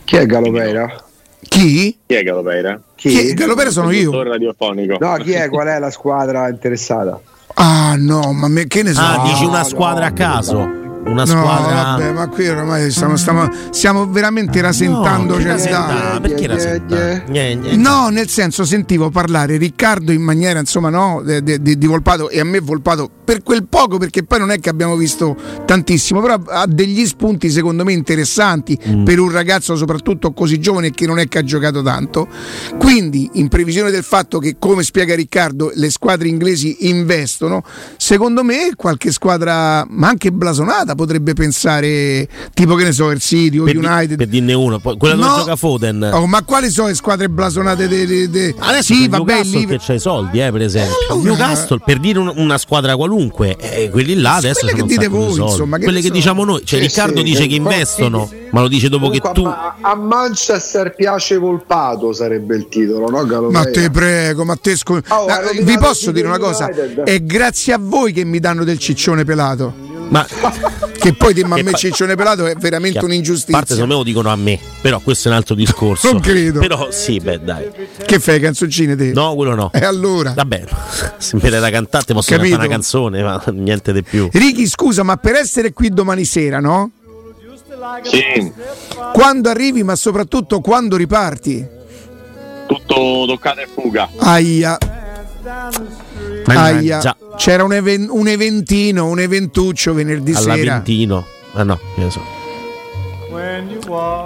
Chi 0.04 0.18
è 0.18 0.26
Galopeira? 0.28 1.08
Chi? 1.48 2.00
Chi 2.06 2.14
è 2.14 2.24
Galopera? 2.24 2.80
Chi? 2.96 3.10
chi? 3.10 3.34
Galopera 3.34 3.70
sono 3.70 3.92
io. 3.92 4.24
Radiofonico. 4.24 4.98
No, 5.00 5.16
chi 5.18 5.32
è? 5.32 5.50
Qual 5.50 5.68
è 5.68 5.80
la 5.80 5.92
squadra 5.92 6.50
interessata? 6.50 7.20
Ah 7.56 7.96
no, 7.98 8.34
ma 8.34 8.48
me, 8.48 8.66
che 8.68 8.84
ne 8.84 8.94
so? 8.94 9.02
Ah, 9.02 9.24
dici 9.26 9.46
una 9.46 9.64
squadra 9.64 10.08
no, 10.08 10.12
a 10.12 10.12
caso? 10.12 10.83
Una 11.06 11.26
squadra. 11.26 11.76
No, 11.76 11.98
vabbè, 11.98 12.12
ma 12.14 12.28
qui 12.28 12.48
ormai 12.48 12.92
stiamo, 12.92 13.18
stiamo, 13.18 13.50
stiamo 13.72 14.08
veramente 14.08 14.62
rasentando. 14.62 15.38
No, 15.38 15.44
rasenta, 15.44 16.20
perché 16.22 16.48
rasentare? 16.48 17.24
No, 17.76 18.10
nel 18.10 18.30
senso 18.30 18.64
sentivo 18.64 19.10
parlare 19.10 19.58
Riccardo 19.58 20.12
in 20.12 20.22
maniera 20.22 20.60
insomma 20.60 20.90
no, 20.90 21.22
di, 21.24 21.62
di, 21.62 21.78
di, 21.78 21.86
Volpato 21.86 22.30
e 22.30 22.40
a 22.40 22.44
me 22.44 22.60
Volpato 22.60 23.10
per 23.24 23.44
quel 23.44 23.68
poco 23.68 23.98
perché 23.98 24.24
poi 24.24 24.40
non 24.40 24.52
è 24.52 24.60
che 24.60 24.70
abbiamo 24.70 24.96
visto 24.96 25.36
tantissimo, 25.66 26.22
però 26.22 26.40
ha 26.48 26.66
degli 26.68 27.06
spunti 27.06 27.50
secondo 27.50 27.84
me 27.84 27.94
interessanti 27.94 28.80
mm. 28.88 29.04
per 29.04 29.20
un 29.20 29.32
ragazzo 29.32 29.76
soprattutto 29.76 30.32
così 30.34 30.60
giovane 30.60 30.92
che 30.92 31.06
non 31.06 31.20
è 31.20 31.28
che 31.28 31.40
ha 31.40 31.44
giocato 31.44 31.82
tanto. 31.82 32.28
Quindi 32.78 33.30
in 33.34 33.50
previsione 33.50 33.92
del 33.92 34.04
fatto 34.04 34.40
che 34.40 34.56
come 34.58 34.84
spiega 34.84 35.16
Riccardo 35.16 35.72
le 35.76 35.90
squadre 35.90 36.28
inglesi 36.28 36.88
investono, 36.88 37.64
secondo 37.98 38.44
me 38.44 38.72
qualche 38.76 39.12
squadra 39.12 39.86
ma 39.90 40.08
anche 40.08 40.32
blasonata 40.32 40.93
strada 40.94 40.96
potrebbe 40.96 41.34
pensare, 41.34 42.28
tipo 42.54 42.76
che 42.76 42.84
ne 42.86 42.92
so, 42.92 43.10
il 43.10 43.20
City 43.20 43.58
o 43.58 43.64
per 43.64 43.78
United. 43.78 44.08
Di, 44.10 44.16
per 44.16 44.28
dirne 44.28 44.54
uno, 44.54 44.80
quella 44.80 45.16
dove 45.16 45.28
gioca 45.40 45.56
Foden. 45.56 46.10
Oh, 46.14 46.26
ma 46.28 46.44
quali 46.44 46.70
sono 46.70 46.88
le 46.88 46.96
squadre 46.96 47.30
blasonate? 47.30 47.88
De, 47.88 48.06
de, 48.06 48.30
de... 48.30 48.56
Adesso 48.58 48.94
sì, 48.94 49.08
vabbè, 49.08 49.44
lì... 49.44 49.66
che 49.66 49.78
c'è 49.78 49.96
i 49.96 50.00
soldi, 50.00 50.40
eh, 50.40 50.52
per 50.52 50.62
esempio. 50.62 50.94
Eh, 50.94 51.14
allora... 51.14 51.30
Newcastle, 51.30 51.80
per 51.84 52.00
dire 52.00 52.20
un, 52.20 52.32
una 52.36 52.58
squadra 52.58 52.96
qualunque, 52.96 53.58
eh, 53.58 53.90
quelli 53.90 54.16
là 54.16 54.36
adesso 54.36 54.68
sono 54.68 54.74
che 54.74 54.84
dite 54.84 55.08
voi, 55.08 55.40
insomma, 55.40 55.78
che 55.78 55.84
quelle 55.84 56.00
che 56.00 56.08
so. 56.08 56.14
diciamo 56.14 56.44
noi. 56.46 56.62
Cioè, 56.64 56.80
sì, 56.80 56.86
Riccardo 56.86 57.18
sì, 57.18 57.24
dice 57.24 57.48
che 57.48 57.56
investono, 57.56 58.30
ma 58.52 58.62
lo 58.62 58.68
dice 58.68 58.90
dopo 58.90 59.08
Comunque, 59.08 59.32
che 59.32 59.42
tu. 59.42 59.46
A 59.46 59.96
Manchester 59.96 60.94
piace 60.96 61.38
Volpato 61.38 62.14
sarebbe 62.14 62.56
il 62.56 62.68
titolo, 62.70 63.10
no? 63.10 63.26
Galopea? 63.26 63.60
Ma 63.60 63.70
te 63.70 63.90
prego, 63.90 64.46
ma 64.46 64.56
te 64.56 64.76
scu... 64.76 64.94
oh, 64.94 65.26
vi 65.62 65.78
posso 65.78 66.12
dire 66.12 66.28
una 66.28 66.38
cosa? 66.38 66.70
È 67.04 67.22
grazie 67.22 67.74
a 67.74 67.80
voi 67.80 68.14
che 68.14 68.24
mi 68.24 68.40
danno 68.40 68.64
del 68.64 68.78
ciccione 68.78 69.24
pelato. 69.24 69.92
Ma 70.14 70.28
che 71.00 71.14
poi 71.14 71.34
dirmi 71.34 71.60
a 71.60 71.64
me 71.64 71.74
Ciccione 71.74 72.14
Pelato 72.14 72.46
è 72.46 72.56
veramente 72.56 73.04
un'ingiustizia. 73.04 73.56
A 73.56 73.58
parte 73.58 73.74
secondo 73.74 73.96
me 73.96 74.00
lo 74.02 74.06
dicono 74.06 74.30
a 74.30 74.36
me, 74.36 74.60
però 74.80 75.00
questo 75.00 75.28
è 75.28 75.32
un 75.32 75.38
altro 75.38 75.56
discorso. 75.56 76.12
non 76.12 76.22
credo. 76.22 76.60
Però 76.60 76.92
sì, 76.92 77.20
beh, 77.20 77.40
dai. 77.44 77.68
Che 78.06 78.20
fai 78.20 78.40
canzoncine 78.40 78.96
te? 78.96 79.12
No, 79.12 79.34
quello 79.34 79.56
no. 79.56 79.72
E 79.74 79.84
allora? 79.84 80.34
Vabbè, 80.34 80.64
se 81.18 81.36
mi 81.42 81.50
da 81.50 81.70
cantante 81.72 82.14
posso 82.14 82.30
cantare 82.30 82.54
una 82.54 82.68
canzone, 82.68 83.24
ma 83.24 83.44
niente 83.48 83.92
di 83.92 84.04
più. 84.04 84.30
Ricky, 84.32 84.68
scusa, 84.68 85.02
ma 85.02 85.18
per 85.18 85.34
essere 85.34 85.74
qui 85.74 85.90
domani 85.90 86.26
sera, 86.26 86.60
no? 86.60 86.92
Sì. 88.04 88.52
Quando 89.14 89.50
arrivi, 89.50 89.82
ma 89.82 89.96
soprattutto 89.96 90.62
quando 90.62 90.96
riparti? 90.96 91.68
Tutto 92.68 93.26
toccata 93.28 93.62
e 93.62 93.68
fuga. 93.68 94.10
Aia. 94.18 94.78
Aia. 96.46 97.16
C'era 97.38 97.64
un, 97.64 97.74
even- 97.74 98.08
un, 98.10 98.28
eventino, 98.28 99.08
un 99.08 99.20
eventuccio 99.20 99.94
venerdì 99.94 100.32
Alla 100.32 100.40
sera. 100.40 100.54
All'aventino. 100.54 101.26
Ah 101.54 101.64
no, 101.64 101.80
io 101.98 102.10
so. 102.10 102.42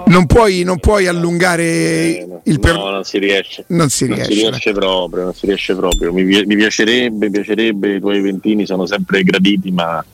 Non 0.06 0.26
puoi, 0.26 0.62
non 0.62 0.78
puoi 0.78 1.06
allungare 1.06 2.26
il 2.42 2.60
per... 2.60 2.74
No, 2.74 2.90
non 2.90 3.04
si 3.04 3.18
riesce. 3.18 3.64
Non 3.68 3.88
si 3.88 4.06
riesce. 4.06 4.22
Non 4.22 4.32
si 4.32 4.40
riesce 4.40 4.72
proprio, 4.72 5.24
non 5.24 5.34
si 5.34 5.46
riesce 5.46 5.74
proprio. 5.74 6.12
Mi, 6.12 6.24
mi 6.24 6.56
piacerebbe, 6.56 7.26
mi 7.26 7.32
piacerebbe, 7.32 7.96
i 7.96 8.00
tuoi 8.00 8.18
eventini 8.18 8.66
sono 8.66 8.86
sempre 8.86 9.22
graditi, 9.22 9.70
ma, 9.70 10.04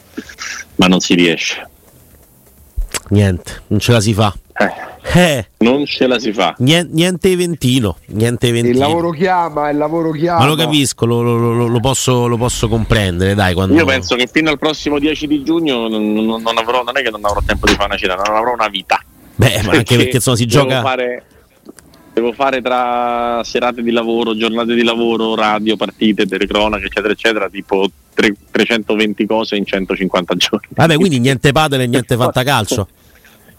ma 0.76 0.86
non 0.86 1.00
si 1.00 1.14
riesce. 1.14 1.68
Niente, 3.10 3.62
non 3.66 3.80
ce 3.80 3.92
la 3.92 4.00
si 4.00 4.14
fa. 4.14 4.34
Eh. 4.56 4.92
Eh, 5.12 5.46
non 5.58 5.84
ce 5.84 6.06
la 6.06 6.18
si 6.18 6.32
fa. 6.32 6.54
Niente, 6.58 6.92
niente 6.94 7.30
eventino, 7.30 7.98
niente 8.06 8.48
eventino. 8.48 8.74
Il 8.74 8.80
lavoro 8.80 9.10
chiama, 9.10 9.68
il 9.68 9.76
lavoro 9.76 10.10
chiama. 10.12 10.40
Ma 10.40 10.46
lo 10.46 10.54
capisco, 10.56 11.04
lo, 11.04 11.22
lo, 11.22 11.66
lo, 11.66 11.80
posso, 11.80 12.26
lo 12.26 12.36
posso, 12.36 12.68
comprendere. 12.68 13.34
Dai, 13.34 13.52
quando... 13.54 13.74
Io 13.74 13.84
penso 13.84 14.16
che 14.16 14.28
fino 14.32 14.50
al 14.50 14.58
prossimo 14.58 14.98
10 14.98 15.26
di 15.26 15.44
giugno 15.44 15.88
non, 15.88 16.12
non, 16.12 16.58
avrò, 16.58 16.82
non 16.82 16.96
è 16.96 17.02
che 17.02 17.10
non 17.10 17.24
avrò 17.24 17.40
tempo 17.44 17.66
di 17.66 17.74
fare 17.74 17.86
una 17.86 17.96
cena, 17.96 18.14
non 18.14 18.34
avrò 18.34 18.54
una 18.54 18.68
vita. 18.68 19.00
Beh, 19.36 19.62
ma 19.64 19.72
anche 19.72 19.96
perché 19.96 20.16
insomma, 20.16 20.36
si 20.36 20.46
gioca. 20.46 20.80
Fare, 20.80 21.24
devo 22.14 22.32
fare 22.32 22.62
tra 22.62 23.42
serate 23.44 23.82
di 23.82 23.90
lavoro, 23.90 24.34
giornate 24.34 24.74
di 24.74 24.82
lavoro, 24.82 25.34
radio, 25.34 25.76
partite, 25.76 26.26
telecronache, 26.26 26.86
eccetera, 26.86 27.12
eccetera, 27.12 27.48
tipo 27.48 27.88
3, 28.14 28.34
320 28.50 29.26
cose 29.26 29.56
in 29.56 29.66
150 29.66 30.34
giorni. 30.34 30.68
Vabbè, 30.70 30.96
quindi 30.96 31.18
niente 31.18 31.52
padel 31.52 31.82
e 31.82 31.86
niente 31.86 32.16
fantacalcio. 32.16 32.88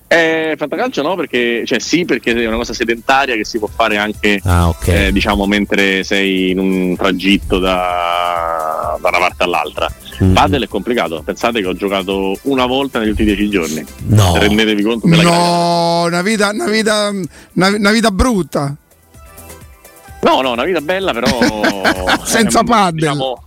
Eh, 0.07 0.53
fantacalcio 0.55 1.01
no, 1.01 1.15
perché 1.15 1.63
cioè 1.65 1.79
sì, 1.79 2.05
perché 2.05 2.31
è 2.31 2.45
una 2.45 2.57
cosa 2.57 2.73
sedentaria 2.73 3.35
che 3.35 3.43
si 3.43 3.57
può 3.57 3.67
fare 3.67 3.97
anche 3.97 4.39
ah, 4.43 4.67
okay. 4.67 5.07
eh, 5.07 5.11
diciamo 5.11 5.47
mentre 5.47 6.03
sei 6.03 6.51
in 6.51 6.59
un 6.59 6.95
tragitto 6.95 7.57
da, 7.57 8.97
da 9.01 9.07
una 9.09 9.17
parte 9.17 9.43
all'altra. 9.43 9.91
Mm. 10.23 10.33
Padel 10.33 10.63
è 10.63 10.67
complicato, 10.67 11.21
pensate 11.23 11.59
che 11.59 11.67
ho 11.67 11.73
giocato 11.73 12.37
una 12.43 12.65
volta 12.65 12.99
negli 12.99 13.09
ultimi 13.09 13.33
dieci 13.33 13.49
giorni. 13.49 13.83
No. 14.07 14.37
Rendetevi 14.37 14.83
conto 14.83 15.07
della 15.07 15.23
No, 15.23 16.03
una 16.03 16.21
vita, 16.21 16.49
una, 16.49 16.67
vita, 16.67 17.11
una, 17.53 17.67
una 17.67 17.91
vita 17.91 18.11
brutta. 18.11 18.75
No, 20.21 20.41
no, 20.41 20.51
una 20.51 20.63
vita 20.63 20.81
bella, 20.81 21.13
però 21.13 21.27
senza 22.23 22.61
diciamo, 22.61 22.69
paddle. 22.69 22.99
Diciamo, 22.99 23.44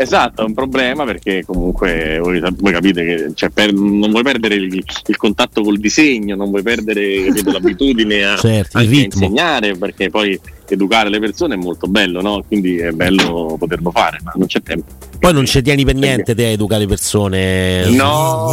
Esatto, 0.00 0.42
è 0.42 0.44
un 0.44 0.54
problema 0.54 1.04
perché 1.04 1.44
comunque 1.44 2.20
voi, 2.22 2.40
voi 2.40 2.72
capite 2.72 3.04
che 3.04 3.30
cioè, 3.34 3.50
per, 3.50 3.72
non 3.72 4.12
vuoi 4.12 4.22
perdere 4.22 4.54
il, 4.54 4.72
il, 4.72 5.16
contatto 5.16 5.60
col 5.60 5.78
disegno, 5.78 6.36
non 6.36 6.50
vuoi 6.50 6.62
perdere 6.62 7.24
capito, 7.24 7.50
l'abitudine 7.50 8.24
a, 8.24 8.36
certo, 8.38 8.78
a 8.78 8.82
insegnare 8.84 9.76
perché 9.76 10.08
poi 10.08 10.38
educare 10.68 11.08
le 11.08 11.18
persone 11.18 11.54
è 11.54 11.56
molto 11.56 11.88
bello, 11.88 12.20
no? 12.20 12.44
quindi 12.46 12.76
è 12.76 12.92
bello 12.92 13.56
poterlo 13.58 13.90
fare, 13.90 14.20
ma 14.22 14.34
non 14.36 14.46
c'è 14.46 14.62
tempo. 14.62 14.86
Poi 15.18 15.32
non 15.32 15.46
ci 15.46 15.60
tieni 15.62 15.84
per 15.84 15.96
niente 15.96 16.32
te 16.32 16.44
a 16.44 16.50
educare 16.50 16.82
le 16.82 16.86
persone. 16.86 17.90
No. 17.90 18.46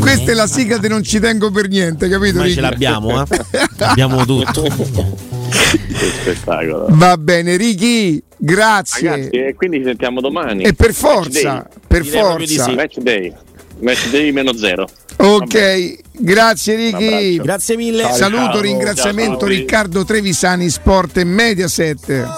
Questa 0.00 0.30
è 0.30 0.34
la 0.34 0.46
sigla 0.46 0.78
di 0.78 0.88
non 0.88 1.02
ci 1.04 1.20
tengo 1.20 1.50
per 1.50 1.68
niente, 1.68 2.08
capito? 2.08 2.38
Ma 2.38 2.48
ce 2.48 2.60
l'abbiamo, 2.60 3.22
eh? 3.22 3.26
abbiamo 3.78 4.24
tutto. 4.24 4.62
che 4.62 6.10
spettacolo. 6.20 6.86
Va 6.90 7.16
bene, 7.16 7.56
Ricky, 7.56 8.20
grazie. 8.36 9.08
Ragazzi, 9.08 9.30
e 9.30 9.54
quindi 9.54 9.78
ci 9.78 9.84
sentiamo 9.84 10.20
domani. 10.20 10.64
E 10.64 10.72
per 10.74 10.92
forza, 10.92 11.68
per 11.86 12.04
forza. 12.04 12.64
Sì. 12.64 12.74
Match 12.74 12.98
day. 12.98 13.32
Match 13.80 14.08
day 14.10 14.32
meno 14.32 14.52
zero. 14.54 14.88
Ok, 15.18 15.98
grazie 16.12 16.74
Ricky. 16.74 17.36
Grazie 17.38 17.76
mille. 17.76 18.02
Ciao, 18.02 18.14
Saluto, 18.14 18.52
ciao, 18.52 18.60
ringraziamento 18.60 19.38
ciao, 19.40 19.48
Riccardo 19.48 20.04
Trevisani, 20.04 20.68
Sport 20.68 21.18
e 21.18 21.24
Mediaset. 21.24 22.28